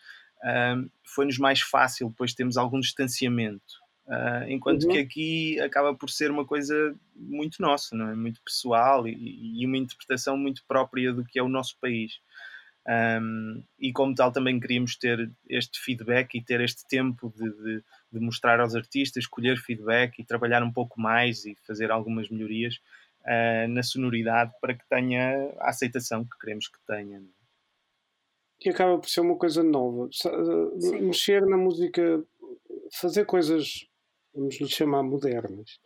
uh, 0.44 0.90
foi-nos 1.02 1.38
mais 1.38 1.60
fácil, 1.60 2.08
depois 2.08 2.34
temos 2.34 2.56
algum 2.56 2.80
distanciamento. 2.80 3.82
Uh, 4.06 4.44
enquanto 4.50 4.84
uhum. 4.84 4.90
que 4.90 4.98
aqui 4.98 5.60
acaba 5.60 5.94
por 5.94 6.10
ser 6.10 6.30
uma 6.30 6.44
coisa 6.44 6.94
muito 7.16 7.56
nossa, 7.62 7.96
não 7.96 8.10
é? 8.10 8.14
muito 8.14 8.38
pessoal 8.42 9.08
e, 9.08 9.62
e 9.62 9.66
uma 9.66 9.78
interpretação 9.78 10.36
muito 10.36 10.62
própria 10.68 11.10
do 11.10 11.24
que 11.24 11.38
é 11.38 11.42
o 11.42 11.48
nosso 11.48 11.78
país. 11.80 12.20
Um, 12.86 13.62
e 13.78 13.92
como 13.92 14.14
tal 14.14 14.30
também 14.30 14.60
queríamos 14.60 14.96
ter 14.96 15.30
este 15.48 15.80
feedback 15.80 16.34
e 16.34 16.42
ter 16.42 16.60
este 16.60 16.86
tempo 16.86 17.32
de, 17.34 17.50
de, 17.50 17.84
de, 18.12 18.20
mostrar 18.20 18.60
aos 18.60 18.74
artistas, 18.74 19.24
escolher 19.24 19.56
feedback 19.56 20.18
e 20.18 20.24
trabalhar 20.24 20.62
um 20.62 20.72
pouco 20.72 21.00
mais 21.00 21.46
e 21.46 21.56
fazer 21.66 21.90
algumas 21.90 22.28
melhorias 22.28 22.76
uh, 23.22 23.68
na 23.68 23.82
sonoridade 23.82 24.52
para 24.60 24.74
que 24.74 24.86
tenha 24.88 25.50
a 25.60 25.70
aceitação 25.70 26.24
que 26.24 26.38
queremos 26.38 26.68
que 26.68 26.78
tenha. 26.86 27.18
É? 27.18 27.44
e 28.64 28.70
acaba 28.70 28.98
por 28.98 29.08
ser 29.08 29.20
uma 29.20 29.36
coisa 29.36 29.62
nova. 29.62 30.08
Eh, 30.08 30.80
Sim. 30.80 31.00
Mexer 31.02 31.46
na 31.46 31.56
música, 31.56 32.24
fazer 32.92 33.26
coisas, 33.26 33.86
vamos 34.34 34.58
lhe 34.58 34.68
chamar 34.68 35.02
modernas, 35.02 35.78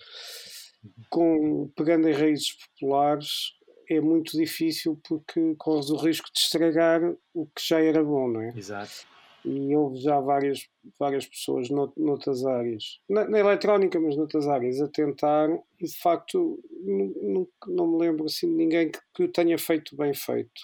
com, 1.11 1.69
pegando 1.77 2.09
em 2.09 2.13
raízes 2.13 2.53
populares, 2.53 3.58
é 3.89 4.01
muito 4.01 4.37
difícil 4.37 5.01
porque 5.07 5.55
corres 5.57 5.91
o 5.91 5.97
risco 5.97 6.29
de 6.33 6.39
estragar 6.39 7.01
o 7.35 7.47
que 7.47 7.67
já 7.67 7.81
era 7.81 8.03
bom, 8.03 8.29
não 8.29 8.43
é? 8.43 8.53
Exato. 8.57 9.07
E 9.45 9.75
houve 9.75 10.01
já 10.01 10.21
várias, 10.21 10.69
várias 10.99 11.27
pessoas 11.27 11.69
noutras 11.71 12.45
áreas, 12.45 13.01
na, 13.09 13.27
na 13.29 13.39
eletrónica, 13.39 13.99
mas 13.99 14.17
noutras 14.17 14.47
áreas, 14.49 14.81
a 14.81 14.89
tentar, 14.89 15.49
e 15.81 15.87
de 15.87 15.97
facto 15.97 16.59
não, 16.83 17.49
não, 17.67 17.87
me 17.87 17.99
lembro 17.99 18.27
assim 18.27 18.49
de 18.49 18.55
ninguém 18.55 18.91
que, 18.91 18.99
que 19.15 19.23
o 19.23 19.33
tenha 19.33 19.57
feito 19.57 19.97
bem 19.97 20.13
feito 20.13 20.61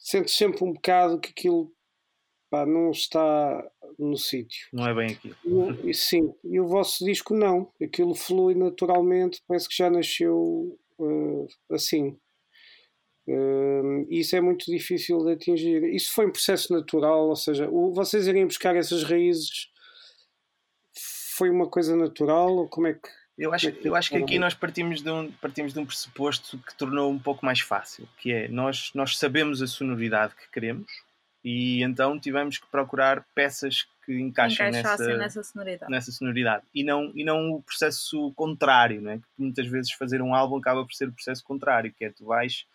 sentes 0.00 0.34
sempre 0.34 0.64
um 0.64 0.72
bocado 0.72 1.20
que 1.20 1.30
aquilo 1.30 1.70
pá, 2.48 2.64
não 2.64 2.90
está 2.90 3.70
no 3.98 4.16
sítio. 4.16 4.66
Não 4.72 4.88
é 4.88 4.94
bem 4.94 5.12
aquilo. 5.12 5.88
E, 5.88 5.94
sim, 5.94 6.34
e 6.42 6.58
o 6.58 6.66
vosso 6.66 7.04
disco 7.04 7.34
não. 7.34 7.70
Aquilo 7.80 8.14
flui 8.14 8.54
naturalmente, 8.54 9.42
parece 9.46 9.68
que 9.68 9.76
já 9.76 9.90
nasceu 9.90 10.78
assim. 11.70 12.16
Uh, 13.28 14.06
isso 14.08 14.34
é 14.34 14.40
muito 14.40 14.66
difícil 14.66 15.24
de 15.24 15.32
atingir. 15.32 15.84
Isso 15.94 16.12
foi 16.12 16.26
um 16.26 16.32
processo 16.32 16.72
natural, 16.72 17.28
ou 17.28 17.36
seja, 17.36 17.68
o, 17.70 17.92
vocês 17.92 18.26
irem 18.26 18.46
buscar 18.46 18.74
essas 18.74 19.04
raízes 19.04 19.68
foi 21.36 21.48
uma 21.48 21.68
coisa 21.68 21.96
natural 21.96 22.54
ou 22.54 22.68
como 22.68 22.86
é 22.86 22.94
que 22.94 23.08
eu 23.40 23.54
acho, 23.54 23.70
eu 23.82 23.94
acho 23.94 24.10
que 24.10 24.18
aqui 24.18 24.38
nós 24.38 24.52
partimos 24.52 25.00
de, 25.00 25.10
um, 25.10 25.32
partimos 25.32 25.72
de 25.72 25.80
um 25.80 25.86
pressuposto 25.86 26.58
que 26.58 26.76
tornou 26.76 27.10
um 27.10 27.18
pouco 27.18 27.46
mais 27.46 27.60
fácil, 27.60 28.06
que 28.18 28.30
é 28.30 28.48
nós, 28.48 28.90
nós 28.94 29.16
sabemos 29.16 29.62
a 29.62 29.66
sonoridade 29.66 30.34
que 30.36 30.50
queremos 30.50 30.90
e 31.42 31.82
então 31.82 32.20
tivemos 32.20 32.58
que 32.58 32.66
procurar 32.66 33.26
peças 33.34 33.86
que 34.10 34.20
encaixem 34.20 34.72
nessa, 34.72 35.16
nessa, 35.16 35.42
sonoridade. 35.44 35.90
nessa 35.90 36.10
sonoridade 36.10 36.64
e 36.74 36.82
não, 36.82 37.12
e 37.14 37.22
não 37.22 37.52
o 37.52 37.62
processo 37.62 38.32
contrário, 38.32 39.00
né? 39.00 39.18
que 39.18 39.24
muitas 39.38 39.66
vezes 39.68 39.92
fazer 39.92 40.20
um 40.20 40.34
álbum 40.34 40.56
acaba 40.56 40.84
por 40.84 40.92
ser 40.92 41.08
o 41.08 41.12
processo 41.12 41.44
contrário, 41.44 41.92
que 41.92 42.04
é 42.04 42.10
tu 42.10 42.24
vais 42.24 42.66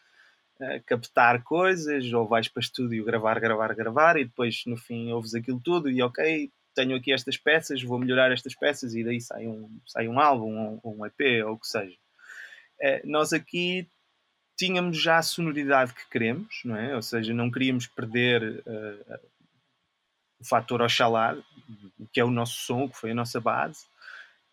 uh, 0.61 0.81
captar 0.85 1.43
coisas 1.43 2.11
ou 2.13 2.25
vais 2.25 2.47
para 2.47 2.61
estúdio 2.61 3.03
gravar, 3.03 3.37
gravar, 3.39 3.75
gravar 3.75 4.17
e 4.17 4.23
depois 4.23 4.63
no 4.65 4.77
fim 4.77 5.11
ouves 5.11 5.35
aquilo 5.35 5.59
tudo 5.59 5.89
e 5.89 6.01
ok, 6.01 6.49
tenho 6.73 6.95
aqui 6.95 7.11
estas 7.11 7.35
peças, 7.35 7.83
vou 7.83 7.99
melhorar 7.99 8.31
estas 8.31 8.55
peças 8.55 8.95
e 8.95 9.03
daí 9.03 9.19
sai 9.19 9.45
um, 9.45 9.69
sai 9.85 10.07
um 10.07 10.17
álbum 10.17 10.79
ou 10.81 10.97
um 10.97 11.05
EP 11.05 11.45
ou 11.45 11.53
o 11.53 11.59
que 11.59 11.67
seja. 11.67 11.97
É, 12.79 13.05
nós 13.05 13.33
aqui 13.33 13.89
tínhamos 14.57 15.01
já 15.01 15.17
a 15.17 15.23
sonoridade 15.23 15.93
que 15.93 16.09
queremos, 16.09 16.61
não 16.63 16.77
é? 16.77 16.95
Ou 16.95 17.01
seja, 17.01 17.33
não 17.33 17.51
queríamos 17.51 17.87
perder 17.87 18.63
uh, 18.65 19.19
o 20.45 20.47
fator 20.47 20.81
Oxalá, 20.81 21.35
que 22.13 22.19
é 22.19 22.23
o 22.23 22.29
nosso 22.29 22.61
som, 22.61 22.87
que 22.87 22.95
foi 22.95 23.11
a 23.11 23.15
nossa 23.15 23.41
base, 23.41 23.85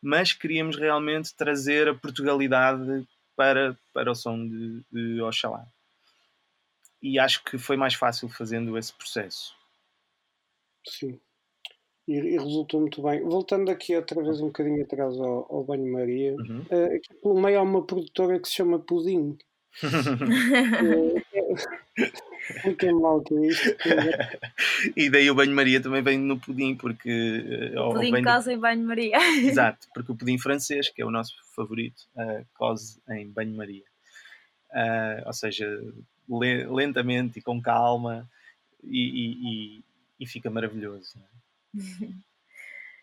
mas 0.01 0.33
queríamos 0.33 0.77
realmente 0.77 1.35
trazer 1.37 1.89
a 1.89 1.95
Portugalidade 1.95 3.07
para, 3.37 3.79
para 3.93 4.11
o 4.11 4.15
som 4.15 4.49
de, 4.49 4.83
de 4.91 5.21
Oxalá. 5.21 5.67
E 7.01 7.19
acho 7.19 7.45
que 7.45 7.59
foi 7.59 7.77
mais 7.77 7.95
fácil 7.95 8.29
fazendo 8.29 8.77
esse 8.79 8.93
processo. 8.93 9.55
Sim. 10.87 11.21
E, 12.09 12.15
e 12.15 12.39
resultou 12.39 12.81
muito 12.81 13.03
bem. 13.03 13.23
Voltando 13.23 13.71
aqui 13.71 13.95
outra 13.95 14.23
vez 14.23 14.41
um 14.41 14.47
bocadinho 14.47 14.83
atrás 14.83 15.17
ao, 15.19 15.53
ao 15.53 15.65
Banho 15.65 15.93
Maria, 15.93 16.35
Uhum. 16.35 16.65
uh, 16.71 16.97
aqui 16.97 17.15
pelo 17.21 17.41
meio 17.41 17.59
há 17.59 17.63
uma 17.63 17.85
produtora 17.85 18.41
que 18.41 18.49
se 18.49 18.55
chama 18.55 18.79
Pudim. 18.79 19.37
Fiquem 22.63 22.93
mal 22.93 23.23
com 23.23 23.45
isto. 23.45 23.69
e 24.97 25.09
daí 25.11 25.31
o 25.31 25.35
banho-maria 25.35 25.81
também 25.81 26.03
vem 26.03 26.19
no 26.19 26.39
pudim, 26.39 26.75
porque. 26.75 27.09
eh, 27.73 27.79
ou 27.81 27.95
Pudim 27.95 28.11
vem 28.13 28.23
do- 28.23 28.27
casa 28.27 28.53
em 28.53 28.59
banho-maria. 28.59 29.17
Exato, 29.47 29.87
porque 29.95 30.13
o 30.13 30.17
pudim 30.17 30.39
francês, 30.39 30.89
que 30.89 31.01
é 31.03 31.05
o 31.07 31.11
nosso 31.11 31.35
favorito, 31.55 32.03
eh, 32.17 32.45
cose 32.55 33.01
em 33.11 33.29
banho-maria. 33.29 33.85
Ah, 34.73 35.23
ou 35.27 35.33
seja, 35.33 35.67
le- 36.29 36.67
lentamente 36.67 37.39
e 37.39 37.43
com 37.43 37.61
calma, 37.61 38.29
e, 38.83 39.01
e- 39.01 39.77
e- 39.79 39.85
e 40.21 40.27
fica 40.27 40.51
maravilhoso. 40.51 41.13
não 41.17 41.25
é? 41.25 42.09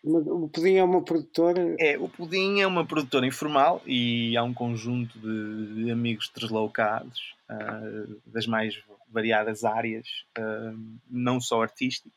O 0.04 0.48
Pudim 0.48 0.76
é 0.76 0.84
uma 0.84 1.02
produtora. 1.02 1.76
É, 1.78 1.98
o 1.98 2.08
Pudim 2.08 2.62
é 2.62 2.68
uma 2.68 2.86
produtora 2.86 3.28
informal 3.28 3.82
e 3.86 4.36
há 4.38 4.44
um 4.44 4.54
conjunto 4.54 5.20
de, 5.20 5.84
de 5.84 5.92
amigos 5.92 6.32
deslocados 6.34 7.36
ah, 7.50 7.82
das 8.26 8.48
mais 8.48 8.82
variadas 9.10 9.66
áreas, 9.66 10.08
ah, 10.38 10.74
não 11.10 11.42
só 11.42 11.62
artística, 11.62 12.16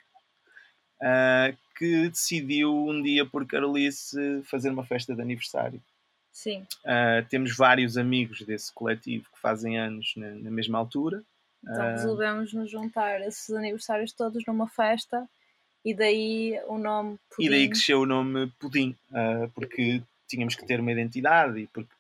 ah, 1.01 1.53
que 1.77 2.09
decidiu 2.09 2.73
um 2.73 3.03
dia 3.03 3.27
por 3.27 3.47
Carolice 3.47 4.43
fazer 4.45 4.71
uma 4.71 4.85
festa 4.85 5.15
de 5.15 5.21
aniversário. 5.21 5.83
Sim, 6.31 6.67
temos 7.29 7.55
vários 7.55 7.99
amigos 7.99 8.41
desse 8.41 8.73
coletivo 8.73 9.25
que 9.25 9.39
fazem 9.39 9.79
anos 9.79 10.15
na, 10.17 10.31
na 10.31 10.51
mesma 10.51 10.79
altura. 10.79 11.23
então 11.63 11.91
resolvemos 11.91 12.55
nos 12.55 12.71
juntar 12.71 13.21
esses 13.21 13.51
aniversários 13.51 14.13
todos 14.13 14.43
numa 14.47 14.67
festa 14.67 15.29
e 15.85 15.95
daí 15.95 16.59
o 16.69 16.79
nome 16.79 17.19
Pudim. 17.31 17.47
E 17.47 17.51
daí 17.51 17.69
cresceu 17.69 18.01
o 18.01 18.07
nome 18.07 18.53
Pudim, 18.59 18.95
ah, 19.13 19.49
porque 19.55 20.03
tínhamos 20.29 20.55
que 20.55 20.65
ter 20.67 20.81
uma 20.81 20.93
identidade 20.93 21.61
e 21.61 21.67
porque 21.67 21.91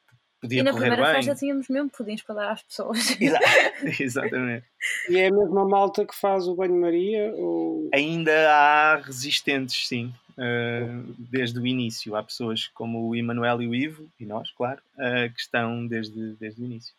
podia 0.40 0.60
E 0.60 0.62
na 0.62 0.70
correr 0.72 0.88
primeira 0.90 1.12
bem. 1.12 1.22
festa 1.22 1.34
tínhamos 1.38 1.68
mesmo 1.68 1.90
pudins 1.90 2.22
para 2.22 2.34
dar 2.36 2.52
às 2.52 2.62
pessoas. 2.62 3.20
Exa- 3.20 3.38
Exatamente. 4.00 4.66
E 5.08 5.18
é 5.18 5.28
a 5.28 5.32
mesma 5.32 5.68
malta 5.68 6.04
que 6.06 6.14
faz 6.14 6.46
o 6.48 6.54
Banho 6.54 6.80
Maria? 6.80 7.32
Ou... 7.34 7.88
Ainda 7.92 8.32
há 8.52 8.96
resistentes, 8.96 9.86
sim, 9.86 10.12
ah, 10.38 11.02
desde 11.18 11.58
o 11.58 11.66
início. 11.66 12.16
Há 12.16 12.22
pessoas 12.22 12.68
como 12.68 13.08
o 13.08 13.14
Emanuel 13.16 13.62
e 13.62 13.68
o 13.68 13.74
Ivo, 13.74 14.08
e 14.18 14.24
nós, 14.24 14.50
claro, 14.52 14.80
ah, 14.98 15.28
que 15.28 15.40
estão 15.40 15.86
desde, 15.86 16.34
desde 16.36 16.60
o 16.62 16.64
início. 16.64 16.94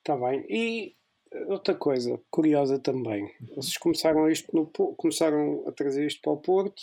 Está 0.00 0.16
bem. 0.16 0.44
E 0.50 0.94
outra 1.46 1.74
coisa 1.74 2.20
curiosa 2.30 2.78
também. 2.78 3.30
Vocês 3.54 3.76
começaram 3.76 4.28
isto 4.28 4.54
no 4.54 4.66
começaram 4.96 5.64
a 5.66 5.72
trazer 5.72 6.06
isto 6.06 6.20
para 6.22 6.32
o 6.32 6.36
Porto. 6.36 6.82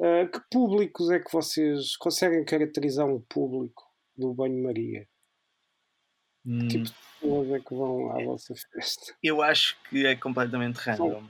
Ah, 0.00 0.26
que 0.26 0.40
públicos 0.50 1.10
é 1.10 1.20
que 1.20 1.32
vocês 1.32 1.96
conseguem 1.96 2.44
caracterizar 2.44 3.06
um 3.06 3.20
público 3.20 3.84
do 4.16 4.34
Banho 4.34 4.62
Maria? 4.62 5.06
Hum, 6.46 6.68
Tipo 6.68 6.84
de 6.84 6.94
pessoas 7.20 7.50
é 7.52 7.60
que 7.60 7.74
vão 7.74 8.10
à 8.10 8.22
vossa 8.22 8.54
festa? 8.54 9.14
eu 9.22 9.40
acho 9.42 9.76
que 9.88 10.04
é 10.06 10.14
completamente 10.14 10.76
random. 10.76 11.22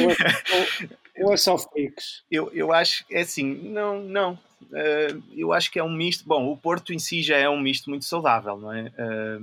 ou, 0.00 0.10
é, 0.10 1.24
ou 1.24 1.32
é 1.32 1.36
só 1.36 1.56
freaks? 1.58 2.22
Eu, 2.30 2.50
eu 2.52 2.72
acho 2.72 3.04
é 3.10 3.22
assim, 3.22 3.44
não, 3.70 4.00
não. 4.02 4.38
Eh, 4.72 5.16
eu 5.34 5.52
acho 5.52 5.70
que 5.70 5.78
é 5.78 5.82
um 5.82 5.92
misto. 5.92 6.24
Bom, 6.26 6.50
o 6.50 6.56
Porto 6.56 6.92
em 6.92 6.98
si 6.98 7.22
já 7.22 7.36
é 7.36 7.48
um 7.48 7.60
misto 7.60 7.88
muito 7.90 8.04
saudável, 8.04 8.56
não 8.56 8.72
é? 8.72 8.92
Eh, 8.96 9.38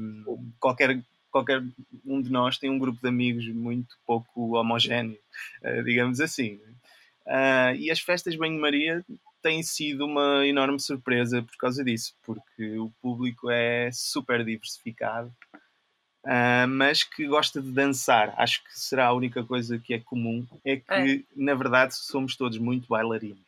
qualquer, 0.59 1.03
qualquer 1.31 1.63
um 2.05 2.21
de 2.21 2.29
nós 2.31 2.57
tem 2.57 2.69
um 2.69 2.77
grupo 2.79 2.99
de 3.01 3.07
amigos 3.07 3.47
muito 3.47 3.95
pouco 4.05 4.55
homogéneo, 4.57 5.17
eh, 5.63 5.81
digamos 5.83 6.19
assim. 6.19 6.59
Ah, 7.25 7.73
e 7.75 7.89
as 7.89 7.99
festas 7.99 8.35
Banho-Maria 8.35 9.03
têm 9.41 9.63
sido 9.63 10.05
uma 10.05 10.45
enorme 10.45 10.79
surpresa 10.79 11.41
por 11.41 11.55
causa 11.57 11.83
disso, 11.83 12.13
porque 12.23 12.77
o 12.77 12.91
público 13.01 13.49
é 13.49 13.89
super 13.91 14.43
diversificado. 14.45 15.33
ah, 16.23 16.67
mas 16.67 17.03
que 17.03 17.25
gosta 17.27 17.59
de 17.61 17.71
dançar. 17.71 18.33
Acho 18.37 18.63
que 18.63 18.79
será 18.79 19.07
a 19.07 19.13
única 19.13 19.43
coisa 19.43 19.79
que 19.79 19.93
é 19.95 19.99
comum, 19.99 20.45
é 20.63 20.75
que 20.77 20.83
É. 20.89 21.23
na 21.35 21.55
verdade 21.55 21.95
somos 21.95 22.35
todos 22.35 22.57
muito 22.59 22.87
bailarinos. 22.87 23.41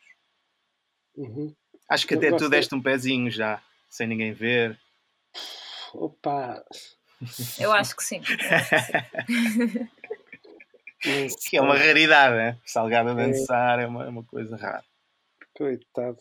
Uhum. 1.15 1.53
Acho 1.89 2.07
que 2.07 2.15
Eu 2.15 2.17
até 2.17 2.35
tu 2.35 2.49
deste 2.49 2.73
um 2.73 2.81
pezinho 2.81 3.29
já, 3.29 3.61
sem 3.89 4.07
ninguém 4.07 4.33
ver. 4.33 4.79
Opa, 5.93 6.63
Eu 7.59 7.71
acho 7.71 7.95
que 7.95 8.03
sim. 8.03 8.21
que 11.01 11.29
sim. 11.29 11.49
que 11.49 11.57
é 11.57 11.61
uma 11.61 11.77
raridade, 11.77 12.35
né? 12.35 12.57
Salgado 12.65 13.09
a 13.09 13.13
dançar 13.13 13.79
é 13.79 13.87
uma, 13.87 14.05
é 14.05 14.09
uma 14.09 14.23
coisa 14.23 14.55
rara. 14.55 14.83
Coitado. 15.55 16.17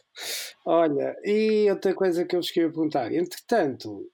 Olha, 0.65 1.17
e 1.25 1.71
outra 1.71 1.95
coisa 1.95 2.25
que 2.25 2.37
eu 2.37 2.41
vos 2.41 2.51
queria 2.51 2.69
perguntar. 2.69 3.12
Entretanto, 3.12 4.11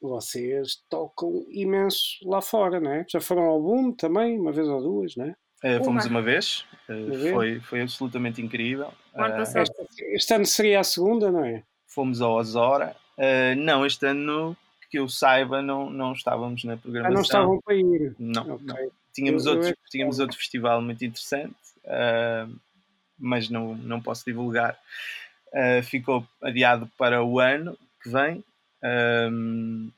vocês 0.00 0.82
tocam 0.88 1.44
imenso 1.48 2.18
lá 2.24 2.40
fora, 2.40 2.80
não 2.80 2.90
é? 2.90 3.04
Já 3.08 3.20
foram 3.20 3.42
ao 3.42 3.60
boom 3.60 3.92
também, 3.92 4.38
uma 4.38 4.52
vez 4.52 4.68
ou 4.68 4.80
duas, 4.80 5.16
não 5.16 5.26
é? 5.26 5.34
Eh, 5.62 5.82
fomos 5.82 6.04
Uma. 6.04 6.18
uma 6.18 6.22
vez, 6.22 6.66
eh, 6.88 6.92
Uma 6.92 7.16
vez? 7.16 7.32
foi, 7.32 7.60
foi 7.60 7.80
absolutamente 7.82 8.42
incrível. 8.42 8.92
Passado. 9.14 9.62
Este, 9.62 10.04
este 10.14 10.34
ano 10.34 10.46
seria 10.46 10.80
a 10.80 10.84
segunda, 10.84 11.30
não 11.30 11.44
é? 11.44 11.62
fomos 11.86 12.20
ao 12.20 12.34
Osora. 12.34 12.96
Não, 13.56 13.86
este 13.86 14.06
ano 14.06 14.56
que 14.94 14.98
eu 15.00 15.08
saiba, 15.08 15.60
não, 15.60 15.90
não 15.90 16.12
estávamos 16.12 16.62
na 16.62 16.74
Ah, 16.74 16.76
programação. 16.76 17.14
não 17.14 17.20
estavam 17.22 17.60
para 17.60 17.74
ir. 17.74 18.14
Não, 18.16 18.42
Ok. 18.54 18.64
não. 18.64 18.90
Tínhamos, 19.12 19.44
Eu- 19.44 19.54
eu 19.54 19.58
outro, 19.58 19.72
é 19.72 19.90
tínhamos 19.90 20.20
outro 20.20 20.36
festival 20.36 20.80
muito 20.80 21.04
interessante, 21.04 21.56
ah, 21.84 22.46
mas 23.18 23.48
não, 23.50 23.74
não 23.74 24.00
posso 24.00 24.24
divulgar. 24.24 24.78
Ah, 25.52 25.82
ficou 25.82 26.24
adiado 26.40 26.88
para 26.96 27.24
o 27.24 27.40
ano 27.40 27.76
que 28.00 28.08
vem 28.08 28.44
ahm, 28.84 29.88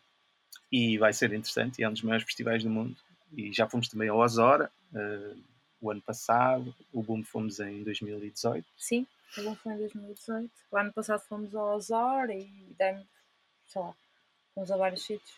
e 0.72 0.96
vai 0.96 1.12
ser 1.12 1.30
interessante. 1.34 1.82
É 1.82 1.88
um 1.88 1.92
dos 1.92 2.00
maiores 2.02 2.24
festivais 2.24 2.62
do 2.62 2.70
mundo. 2.70 2.96
E 3.36 3.52
já 3.52 3.68
fomos 3.68 3.88
também 3.88 4.08
ao 4.08 4.16
Osora 4.16 4.70
ah, 4.94 5.34
o 5.78 5.90
ano 5.90 6.00
passado. 6.00 6.74
O 6.90 7.02
Boom 7.02 7.22
fomos 7.22 7.60
em 7.60 7.82
2018. 7.84 8.66
Sim, 8.78 9.06
o 9.36 9.42
bom 9.42 9.54
foi 9.56 9.74
em 9.74 9.76
2018. 9.76 10.50
O 10.70 10.78
ano 10.78 10.90
passado 10.94 11.20
fomos 11.28 11.54
ao 11.54 11.74
Azor 11.76 12.30
e 12.30 12.48
demos, 12.78 13.04
sei 13.66 13.82
lá, 13.82 13.94
fomos 14.56 14.70
a 14.70 14.76
vários 14.76 15.04
sítios. 15.04 15.36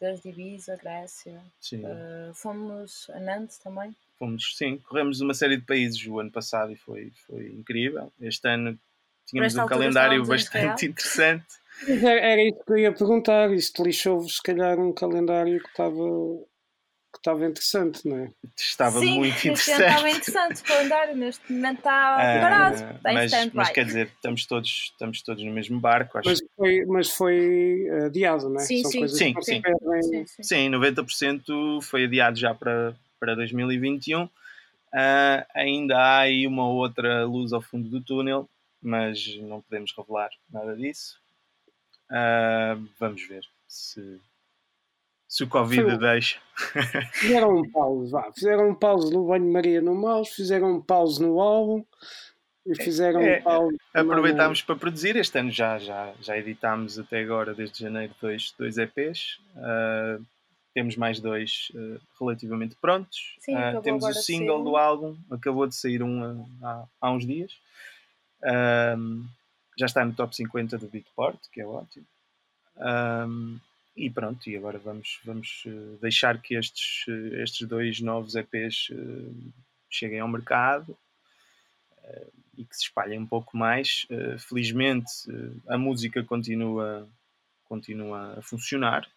Desde 0.00 0.30
Ibiza, 0.30 0.76
Grécia. 0.76 1.42
Sim. 1.60 1.82
eh, 1.84 2.30
fomos 2.32 3.10
a 3.10 3.20
Nantes 3.20 3.58
também. 3.58 3.94
Fomos, 4.18 4.56
sim, 4.56 4.78
corremos 4.78 5.20
uma 5.20 5.34
série 5.34 5.58
de 5.58 5.66
países 5.66 6.06
o 6.06 6.18
ano 6.20 6.30
passado 6.30 6.72
e 6.72 6.76
foi, 6.76 7.12
foi 7.26 7.48
incrível. 7.48 8.10
Este 8.18 8.48
ano 8.48 8.78
tínhamos 9.26 9.54
um 9.56 9.66
calendário 9.66 10.24
bastante 10.24 10.86
interessante. 10.86 11.44
Mas 11.86 12.02
Era, 12.02 12.20
era 12.20 12.42
isso 12.42 12.64
que 12.64 12.72
eu 12.72 12.78
ia 12.78 12.92
perguntar. 12.92 13.50
Isto 13.52 13.82
lixou-vos, 13.82 14.36
se 14.36 14.42
calhar, 14.42 14.78
um 14.78 14.92
calendário 14.92 15.62
que 15.62 15.68
estava 15.68 16.02
que 17.12 17.18
estava 17.18 17.44
interessante, 17.46 18.06
não 18.08 18.16
é? 18.18 18.30
Estava 18.56 19.00
Sim, 19.00 19.14
muito 19.14 19.36
interessante. 19.38 19.82
estava 19.82 20.10
interessante 20.10 20.60
o 20.60 20.64
calendário. 20.64 21.16
Neste 21.16 21.52
momento 21.52 21.78
está 21.78 22.14
Ah, 22.14 22.40
parado. 22.40 22.74
Está 22.76 23.10
em 23.10 23.14
mas, 23.14 23.50
mas 23.52 23.70
quer 23.70 23.84
dizer, 23.84 24.06
estamos 24.06 24.46
todos, 24.46 24.68
estamos 24.92 25.22
todos 25.22 25.42
no 25.44 25.52
mesmo 25.52 25.80
barco. 25.80 26.18
Acho. 26.18 26.28
Mas 26.28 26.40
foi, 26.56 26.84
mas 26.86 27.10
foi 27.10 27.88
adiado, 28.06 28.48
não 28.48 28.60
é? 28.60 28.64
Sim, 28.64 28.82
São 28.82 28.90
sim. 28.90 28.98
coisas 29.00 29.18
Sim, 29.18 29.34
que 29.34 29.42
sim. 29.42 29.60
perdem. 29.60 30.02
Sim, 30.02 30.26
sim. 30.26 30.42
Sim, 30.42 30.68
90% 30.70 31.80
foi 31.82 32.04
adiado 32.04 32.38
já 32.38 32.54
para, 32.54 32.94
para 33.18 33.34
2021. 33.34 34.28
Ah, 34.92 35.46
ainda 35.54 35.96
há 35.98 36.18
aí 36.20 36.46
uma 36.46 36.68
outra 36.68 37.24
luz 37.24 37.52
ao 37.52 37.60
fundo 37.62 37.88
do 37.88 38.00
túnel, 38.00 38.48
mas 38.82 39.36
não 39.38 39.60
podemos 39.60 39.92
revelar 39.96 40.30
nada 40.50 40.76
disso. 40.76 41.18
Ah, 42.10 42.76
vamos 42.98 43.22
ver 43.26 43.44
se, 43.68 44.20
se 45.30 45.44
o 45.44 45.48
Covid 45.48 45.82
Foi 45.82 45.96
deixa. 45.96 46.40
Fizeram 47.12 47.56
um 47.56 47.70
pause, 47.70 48.10
vá. 48.10 48.32
Fizeram 48.32 48.70
um 48.70 48.74
pause 48.74 49.12
no 49.14 49.28
Banho 49.28 49.50
Maria 49.52 49.80
no 49.80 49.94
Mouse, 49.94 50.34
fizeram 50.34 50.74
um 50.74 50.82
pause 50.82 51.22
no 51.22 51.40
álbum 51.40 51.84
e 52.66 52.74
fizeram 52.74 53.20
É, 53.20 53.38
um 53.38 53.42
pause. 53.42 53.76
também 53.92 54.10
Aproveitámos 54.10 54.60
para 54.60 54.74
produzir. 54.74 55.14
Este 55.14 55.38
ano 55.38 55.52
já, 55.52 55.78
já, 55.78 56.12
já 56.20 56.36
editámos 56.36 56.98
até 56.98 57.20
agora, 57.20 57.54
desde 57.54 57.78
janeiro, 57.78 58.12
dois, 58.20 58.52
dois 58.58 58.76
EPs. 58.76 59.38
Ah, 59.56 60.18
temos 60.74 60.96
mais 60.96 61.20
dois 61.20 61.70
ah, 61.76 62.00
relativamente 62.18 62.74
prontos. 62.74 63.36
Sim, 63.38 63.54
acabou 63.54 63.82
temos 63.82 64.04
o 64.04 64.14
single 64.14 64.64
do 64.64 64.76
álbum, 64.76 65.16
acabou 65.30 65.68
de 65.68 65.76
sair 65.76 66.02
um 66.02 66.44
há, 66.60 66.84
há 67.00 67.12
uns 67.12 67.24
dias. 67.24 67.56
Já 69.78 69.86
está 69.86 70.04
no 70.04 70.12
top 70.12 70.34
50 70.34 70.76
do 70.76 70.88
Beatport, 70.88 71.38
que 71.52 71.60
é 71.60 71.66
ótimo. 71.66 72.04
E 74.00 74.08
pronto, 74.08 74.48
e 74.48 74.56
agora 74.56 74.78
vamos, 74.78 75.20
vamos 75.22 75.62
eh, 75.66 75.98
deixar 76.00 76.40
que 76.40 76.54
estes, 76.54 77.04
eh, 77.06 77.42
estes 77.42 77.68
dois 77.68 78.00
novos 78.00 78.34
EPs 78.34 78.88
eh, 78.90 79.50
cheguem 79.90 80.20
ao 80.20 80.28
mercado 80.28 80.96
e 82.56 82.64
que 82.64 82.74
se 82.74 82.84
espalhem 82.84 83.20
um 83.20 83.26
pouco 83.26 83.56
mais. 83.56 84.06
Felizmente, 84.48 85.12
a 85.68 85.78
música 85.78 86.24
continua, 86.24 87.08
continua 87.64 88.38
a 88.38 88.42
funcionar. 88.42 89.08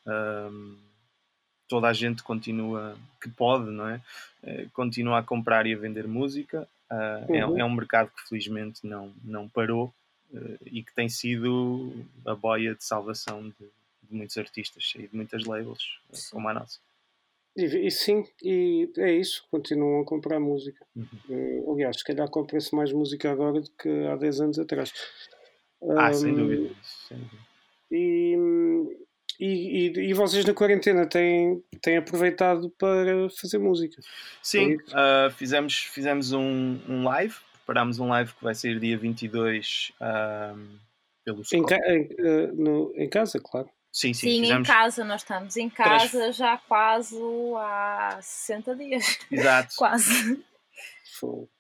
toda 1.68 1.88
a 1.88 1.94
gente 1.94 2.22
continua, 2.22 2.96
que 3.20 3.30
pode, 3.30 3.72
não 3.72 3.88
é? 3.88 4.02
continua 4.74 5.20
a 5.20 5.24
comprar 5.24 5.66
e 5.66 5.74
a 5.74 5.78
vender 5.78 6.08
música. 6.08 6.68
É, 6.90 7.46
uhum. 7.46 7.60
é, 7.60 7.66
um 7.66 7.74
mercado 7.74 8.12
que 8.12 8.28
felizmente 8.30 8.86
não, 8.86 9.12
não 9.24 9.50
parou 9.50 9.94
e 10.66 10.84
que 10.84 10.94
tem 10.94 11.10
sido 11.10 12.06
a 12.26 12.36
boia 12.36 12.76
de 12.76 12.84
salvação 12.84 13.50
de, 13.50 13.72
de 14.14 14.18
muitos 14.18 14.38
artistas 14.38 14.94
e 14.96 15.08
de 15.08 15.16
muitas 15.16 15.44
labels, 15.46 16.00
Sim. 16.12 16.32
como 16.32 16.50
a 16.50 16.54
nossa. 16.54 16.80
E, 17.56 17.66
e, 17.88 17.92
sim, 17.92 18.24
e 18.42 18.92
é 18.98 19.14
isso, 19.14 19.46
continuam 19.52 20.02
a 20.02 20.06
comprar 20.06 20.40
música. 20.40 20.84
Uhum. 20.96 21.08
Uh, 21.30 21.74
aliás, 21.74 21.98
se 21.98 22.04
calhar 22.04 22.28
compra-se 22.30 22.74
mais 22.76 22.92
música 22.92 23.32
agora 23.32 23.62
do 23.62 23.70
que 23.72 23.90
há 24.08 24.16
10 24.16 24.42
anos 24.42 24.60
atrás. 24.60 24.92
Ah, 25.98 26.10
um, 26.10 26.14
sem, 26.14 26.34
dúvida. 26.34 26.74
sem 27.08 27.18
dúvida. 27.18 27.44
E, 27.92 28.36
e, 29.40 30.10
e, 30.10 30.14
vocês 30.14 30.46
na 30.46 30.54
quarentena 30.54 31.06
têm, 31.06 31.64
têm 31.82 31.98
aproveitado 31.98 32.72
para 32.72 33.30
fazer 33.40 33.60
música? 33.60 34.02
Sim, 34.42 34.76
uh, 34.76 35.30
fizemos, 35.36 35.76
fizemos 35.76 36.32
um, 36.32 36.80
um 36.88 37.04
live, 37.04 37.36
preparámos 37.54 38.00
um 38.00 38.08
live 38.08 38.34
que 38.34 38.44
vai 38.44 38.56
sair 38.56 38.80
dia 38.80 38.98
22 38.98 39.92
uh, 40.02 40.60
pelo 41.24 41.42
em, 41.54 41.66
ca 41.66 41.78
em, 41.88 42.04
uh, 42.04 42.56
no, 42.56 42.94
em 42.96 43.10
casa, 43.10 43.40
claro. 43.40 43.70
Sim, 43.94 44.12
sim, 44.12 44.28
sim 44.28 44.42
fizemos... 44.42 44.68
em 44.68 44.72
casa, 44.74 45.04
nós 45.04 45.22
estamos 45.22 45.56
em 45.56 45.70
casa 45.70 46.10
Trans... 46.10 46.36
já 46.36 46.58
quase 46.58 47.16
há 47.56 48.18
60 48.20 48.76
dias. 48.76 49.20
Exato. 49.32 49.76
quase. 49.78 50.44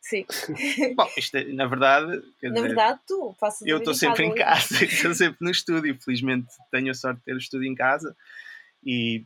Sim. 0.01 0.25
Bom, 0.97 1.07
isto 1.15 1.37
é, 1.37 1.45
na 1.53 1.67
verdade. 1.67 2.07
na 2.41 2.49
dizer, 2.49 2.61
verdade, 2.61 2.99
tu 3.07 3.35
passas 3.39 3.65
Eu 3.67 3.77
estou 3.77 3.93
sempre 3.93 4.25
em 4.25 4.33
casa, 4.33 4.83
estou 4.83 5.13
sempre 5.13 5.37
no 5.39 5.51
estúdio. 5.51 5.97
Felizmente 6.01 6.47
tenho 6.71 6.89
a 6.89 6.93
sorte 6.95 7.19
de 7.19 7.25
ter 7.25 7.35
o 7.35 7.37
estúdio 7.37 7.71
em 7.71 7.75
casa 7.75 8.17
e, 8.83 9.23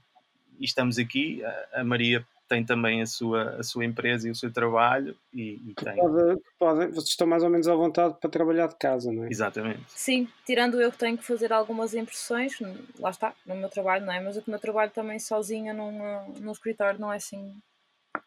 e 0.59 0.65
estamos 0.65 0.99
aqui. 0.99 1.41
A, 1.43 1.79
a 1.79 1.83
Maria 1.85 2.27
tem 2.47 2.65
também 2.65 3.01
a 3.01 3.05
sua, 3.05 3.51
a 3.57 3.63
sua 3.63 3.85
empresa 3.85 4.27
e 4.27 4.31
o 4.31 4.35
seu 4.35 4.51
trabalho 4.51 5.15
e, 5.33 5.61
e 5.69 5.73
tem... 5.73 5.95
Pode, 5.95 6.41
pode, 6.57 6.87
vocês 6.87 7.09
estão 7.09 7.27
mais 7.27 7.43
ou 7.43 7.49
menos 7.49 7.67
à 7.67 7.75
vontade 7.75 8.15
para 8.19 8.29
trabalhar 8.29 8.67
de 8.67 8.75
casa, 8.77 9.11
não 9.11 9.25
é? 9.25 9.29
Exatamente. 9.29 9.83
Sim, 9.89 10.27
tirando 10.45 10.81
eu 10.81 10.91
que 10.91 10.97
tenho 10.97 11.17
que 11.17 11.25
fazer 11.25 11.51
algumas 11.51 11.93
impressões, 11.93 12.53
lá 12.99 13.09
está, 13.09 13.33
no 13.45 13.55
meu 13.55 13.69
trabalho, 13.69 14.05
não 14.05 14.13
é? 14.13 14.19
Mas 14.19 14.37
o 14.37 14.43
meu 14.47 14.59
trabalho 14.59 14.91
também 14.91 15.19
sozinha 15.19 15.73
num, 15.73 16.33
num 16.39 16.51
escritório 16.51 16.99
não 16.99 17.11
é 17.11 17.17
assim 17.17 17.55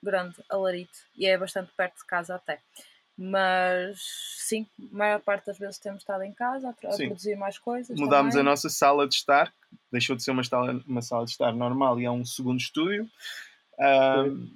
grande, 0.03 0.37
alarito, 0.49 0.99
e 1.17 1.27
é 1.27 1.37
bastante 1.37 1.73
perto 1.77 1.97
de 1.97 2.07
casa 2.07 2.35
até. 2.35 2.61
Mas 3.23 4.01
sim, 4.39 4.67
a 4.93 4.97
maior 4.97 5.21
parte 5.21 5.47
das 5.47 5.59
vezes 5.59 5.79
temos 5.79 6.01
estado 6.01 6.23
em 6.23 6.33
casa 6.33 6.69
a, 6.69 6.71
a 6.71 6.97
produzir 6.97 7.37
mais 7.37 7.59
coisas. 7.59 7.99
Mudámos 7.99 8.33
também. 8.33 8.47
a 8.47 8.51
nossa 8.51 8.71
sala 8.71 9.07
de 9.07 9.15
estar, 9.15 9.53
deixou 9.93 10.17
de 10.17 10.23
ser 10.23 10.31
uma 10.31 10.43
sala, 10.43 10.83
uma 10.87 11.03
sala 11.03 11.27
de 11.27 11.33
estar 11.33 11.53
normal 11.53 12.01
e 12.01 12.07
é 12.07 12.11
um 12.11 12.25
segundo 12.25 12.59
estúdio. 12.59 13.07
Um, 13.81 14.49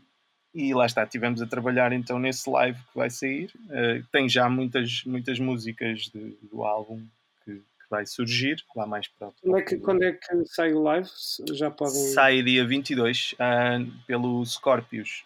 e 0.55 0.73
lá 0.73 0.87
está, 0.87 1.03
estivemos 1.03 1.43
a 1.43 1.47
trabalhar 1.47 1.93
então 1.93 2.19
nesse 2.19 2.49
live 2.49 2.79
que 2.79 2.97
vai 2.97 3.11
sair. 3.11 3.51
Uh, 3.65 4.05
tem 4.13 4.29
já 4.29 4.49
muitas, 4.49 5.03
muitas 5.05 5.41
músicas 5.41 6.03
de, 6.03 6.39
do 6.43 6.63
álbum 6.63 7.05
que, 7.45 7.55
que, 7.55 7.91
vai 7.91 8.07
surgir 8.07 8.63
lá 8.77 8.87
mais 8.87 9.09
próximo. 9.09 9.41
Quando 9.43 9.59
é 9.59 9.63
que, 9.63 9.77
quando 9.79 10.03
é 10.05 10.13
que 10.13 10.47
sai 10.47 10.73
o 10.73 10.83
live? 10.83 11.09
Já 11.53 11.71
podem... 11.71 11.95
Sai 12.13 12.43
dia 12.43 12.65
22 12.65 13.33
uh, 13.33 14.07
pelo 14.07 14.45
Scorpius, 14.47 15.25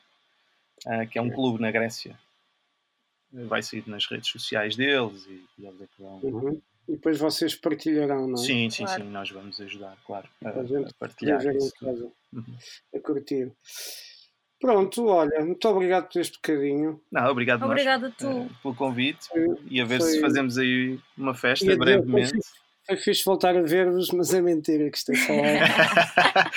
uh, 0.87 1.07
que 1.11 1.19
é 1.19 1.23
um 1.23 1.31
clube 1.31 1.61
na 1.61 1.71
Grécia. 1.71 2.19
Vai 3.31 3.63
sair 3.63 3.85
nas 3.87 4.07
redes 4.07 4.31
sociais 4.31 4.75
deles 4.75 5.27
e, 5.27 5.45
e 5.59 5.67
eles 5.67 5.83
é 5.83 5.87
que 5.87 6.03
vão. 6.03 6.21
Uhum. 6.23 6.63
E 6.89 6.93
depois 6.93 7.19
vocês 7.19 7.55
partilharão, 7.55 8.27
não 8.27 8.35
é? 8.35 8.45
Sim, 8.45 8.71
sim, 8.71 8.85
claro. 8.85 9.03
sim, 9.03 9.11
nós 9.11 9.31
vamos 9.31 9.61
ajudar, 9.61 9.97
claro, 10.07 10.27
a, 10.43 10.49
a, 10.49 10.53
a 10.53 10.95
partilhar. 10.99 11.45
Isso. 11.55 11.69
Em 11.83 11.87
casa, 11.87 12.13
uhum. 12.33 12.57
A 12.95 13.01
curtir. 13.01 13.53
Pronto, 14.59 15.07
olha, 15.07 15.45
muito 15.45 15.69
obrigado 15.69 16.09
por 16.11 16.19
este 16.19 16.37
bocadinho. 16.37 17.01
Não, 17.13 17.31
obrigado 17.31 17.63
Obrigada 17.65 18.09
nós, 18.09 18.17
tu. 18.17 18.29
Uh, 18.29 18.51
pelo 18.63 18.75
convite 18.75 19.29
foi, 19.29 19.57
e 19.71 19.81
a 19.81 19.85
ver 19.85 20.01
foi... 20.01 20.11
se 20.11 20.21
fazemos 20.21 20.59
aí 20.59 20.99
uma 21.17 21.35
festa 21.35 21.77
brevemente. 21.77 22.31
Foi, 22.31 22.41
foi 22.87 22.97
fixe 22.97 23.25
voltar 23.25 23.55
a 23.55 23.63
ver-vos, 23.63 24.11
mas 24.11 24.33
é 24.33 24.41
mentira 24.41 24.91
que 24.91 24.97
estou 24.97 25.15
a 25.15 25.19
falar. 25.19 26.51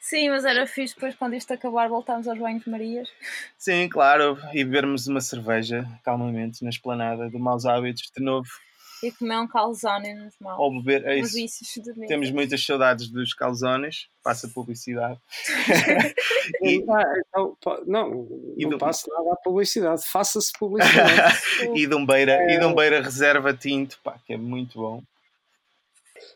Sim, 0.00 0.30
mas 0.30 0.44
era 0.44 0.66
fixe 0.68 0.94
depois 0.94 1.16
quando 1.16 1.34
isto 1.34 1.52
acabar 1.52 1.88
voltarmos 1.88 2.28
aos 2.28 2.38
banhos 2.38 2.64
Marias. 2.64 3.10
Sim, 3.58 3.88
claro, 3.88 4.38
e 4.54 4.64
bebermos 4.64 5.08
uma 5.08 5.20
cerveja 5.20 5.84
calmamente 6.04 6.62
na 6.62 6.70
esplanada 6.70 7.28
do 7.28 7.40
Maus 7.40 7.66
Hábitos 7.66 8.12
de 8.16 8.22
novo. 8.22 8.48
E 9.02 9.12
comer 9.12 9.38
um 9.38 9.46
calzone 9.46 10.14
nos 10.14 10.34
maus. 10.40 10.58
Ou 10.58 10.82
beber, 10.82 11.06
é 11.06 11.18
isso. 11.18 11.36
Temos 12.08 12.30
muitas 12.30 12.64
saudades 12.64 13.08
dos 13.08 13.34
calzones, 13.34 14.08
passa 14.22 14.48
publicidade. 14.48 15.20
e, 16.62 16.76
então, 16.76 17.56
não, 17.86 18.28
não 18.56 18.70
do... 18.70 18.78
passa 18.78 19.06
nada 19.12 19.34
à 19.34 19.36
publicidade, 19.36 20.02
faça-se 20.06 20.52
publicidade. 20.58 21.38
e 21.76 21.86
de 21.86 21.94
um 21.94 22.06
beira, 22.06 22.32
é... 22.32 22.54
e 22.54 22.58
de 22.58 22.64
um 22.64 22.74
beira 22.74 23.02
reserva 23.02 23.52
tinto, 23.52 23.98
pá, 24.02 24.18
que 24.26 24.32
é 24.32 24.36
muito 24.36 24.78
bom. 24.78 25.02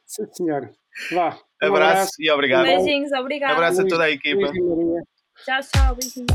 Sim, 0.07 0.27
senhor. 0.33 0.71
Vá. 1.13 1.39
Um 1.63 1.67
abraço, 1.67 1.93
abraço, 1.93 2.13
e 2.19 2.31
obrigado. 2.31 2.65
Beijinhos, 2.65 3.13
obrigado. 3.13 3.53
Abraço 3.53 3.83
a 3.83 3.87
toda 3.87 4.05
a 4.05 4.11
equipa. 4.11 4.51
Tchau, 5.45 5.61
tchau, 5.63 5.95
beijinhos. 5.95 6.29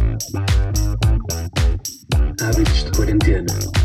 Hábitos 2.41 2.83
de 2.83 2.91
quarentena 2.91 3.84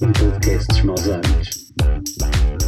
um 0.00 0.12
podcast 0.12 0.66
dos 0.68 0.82
maus. 0.82 2.65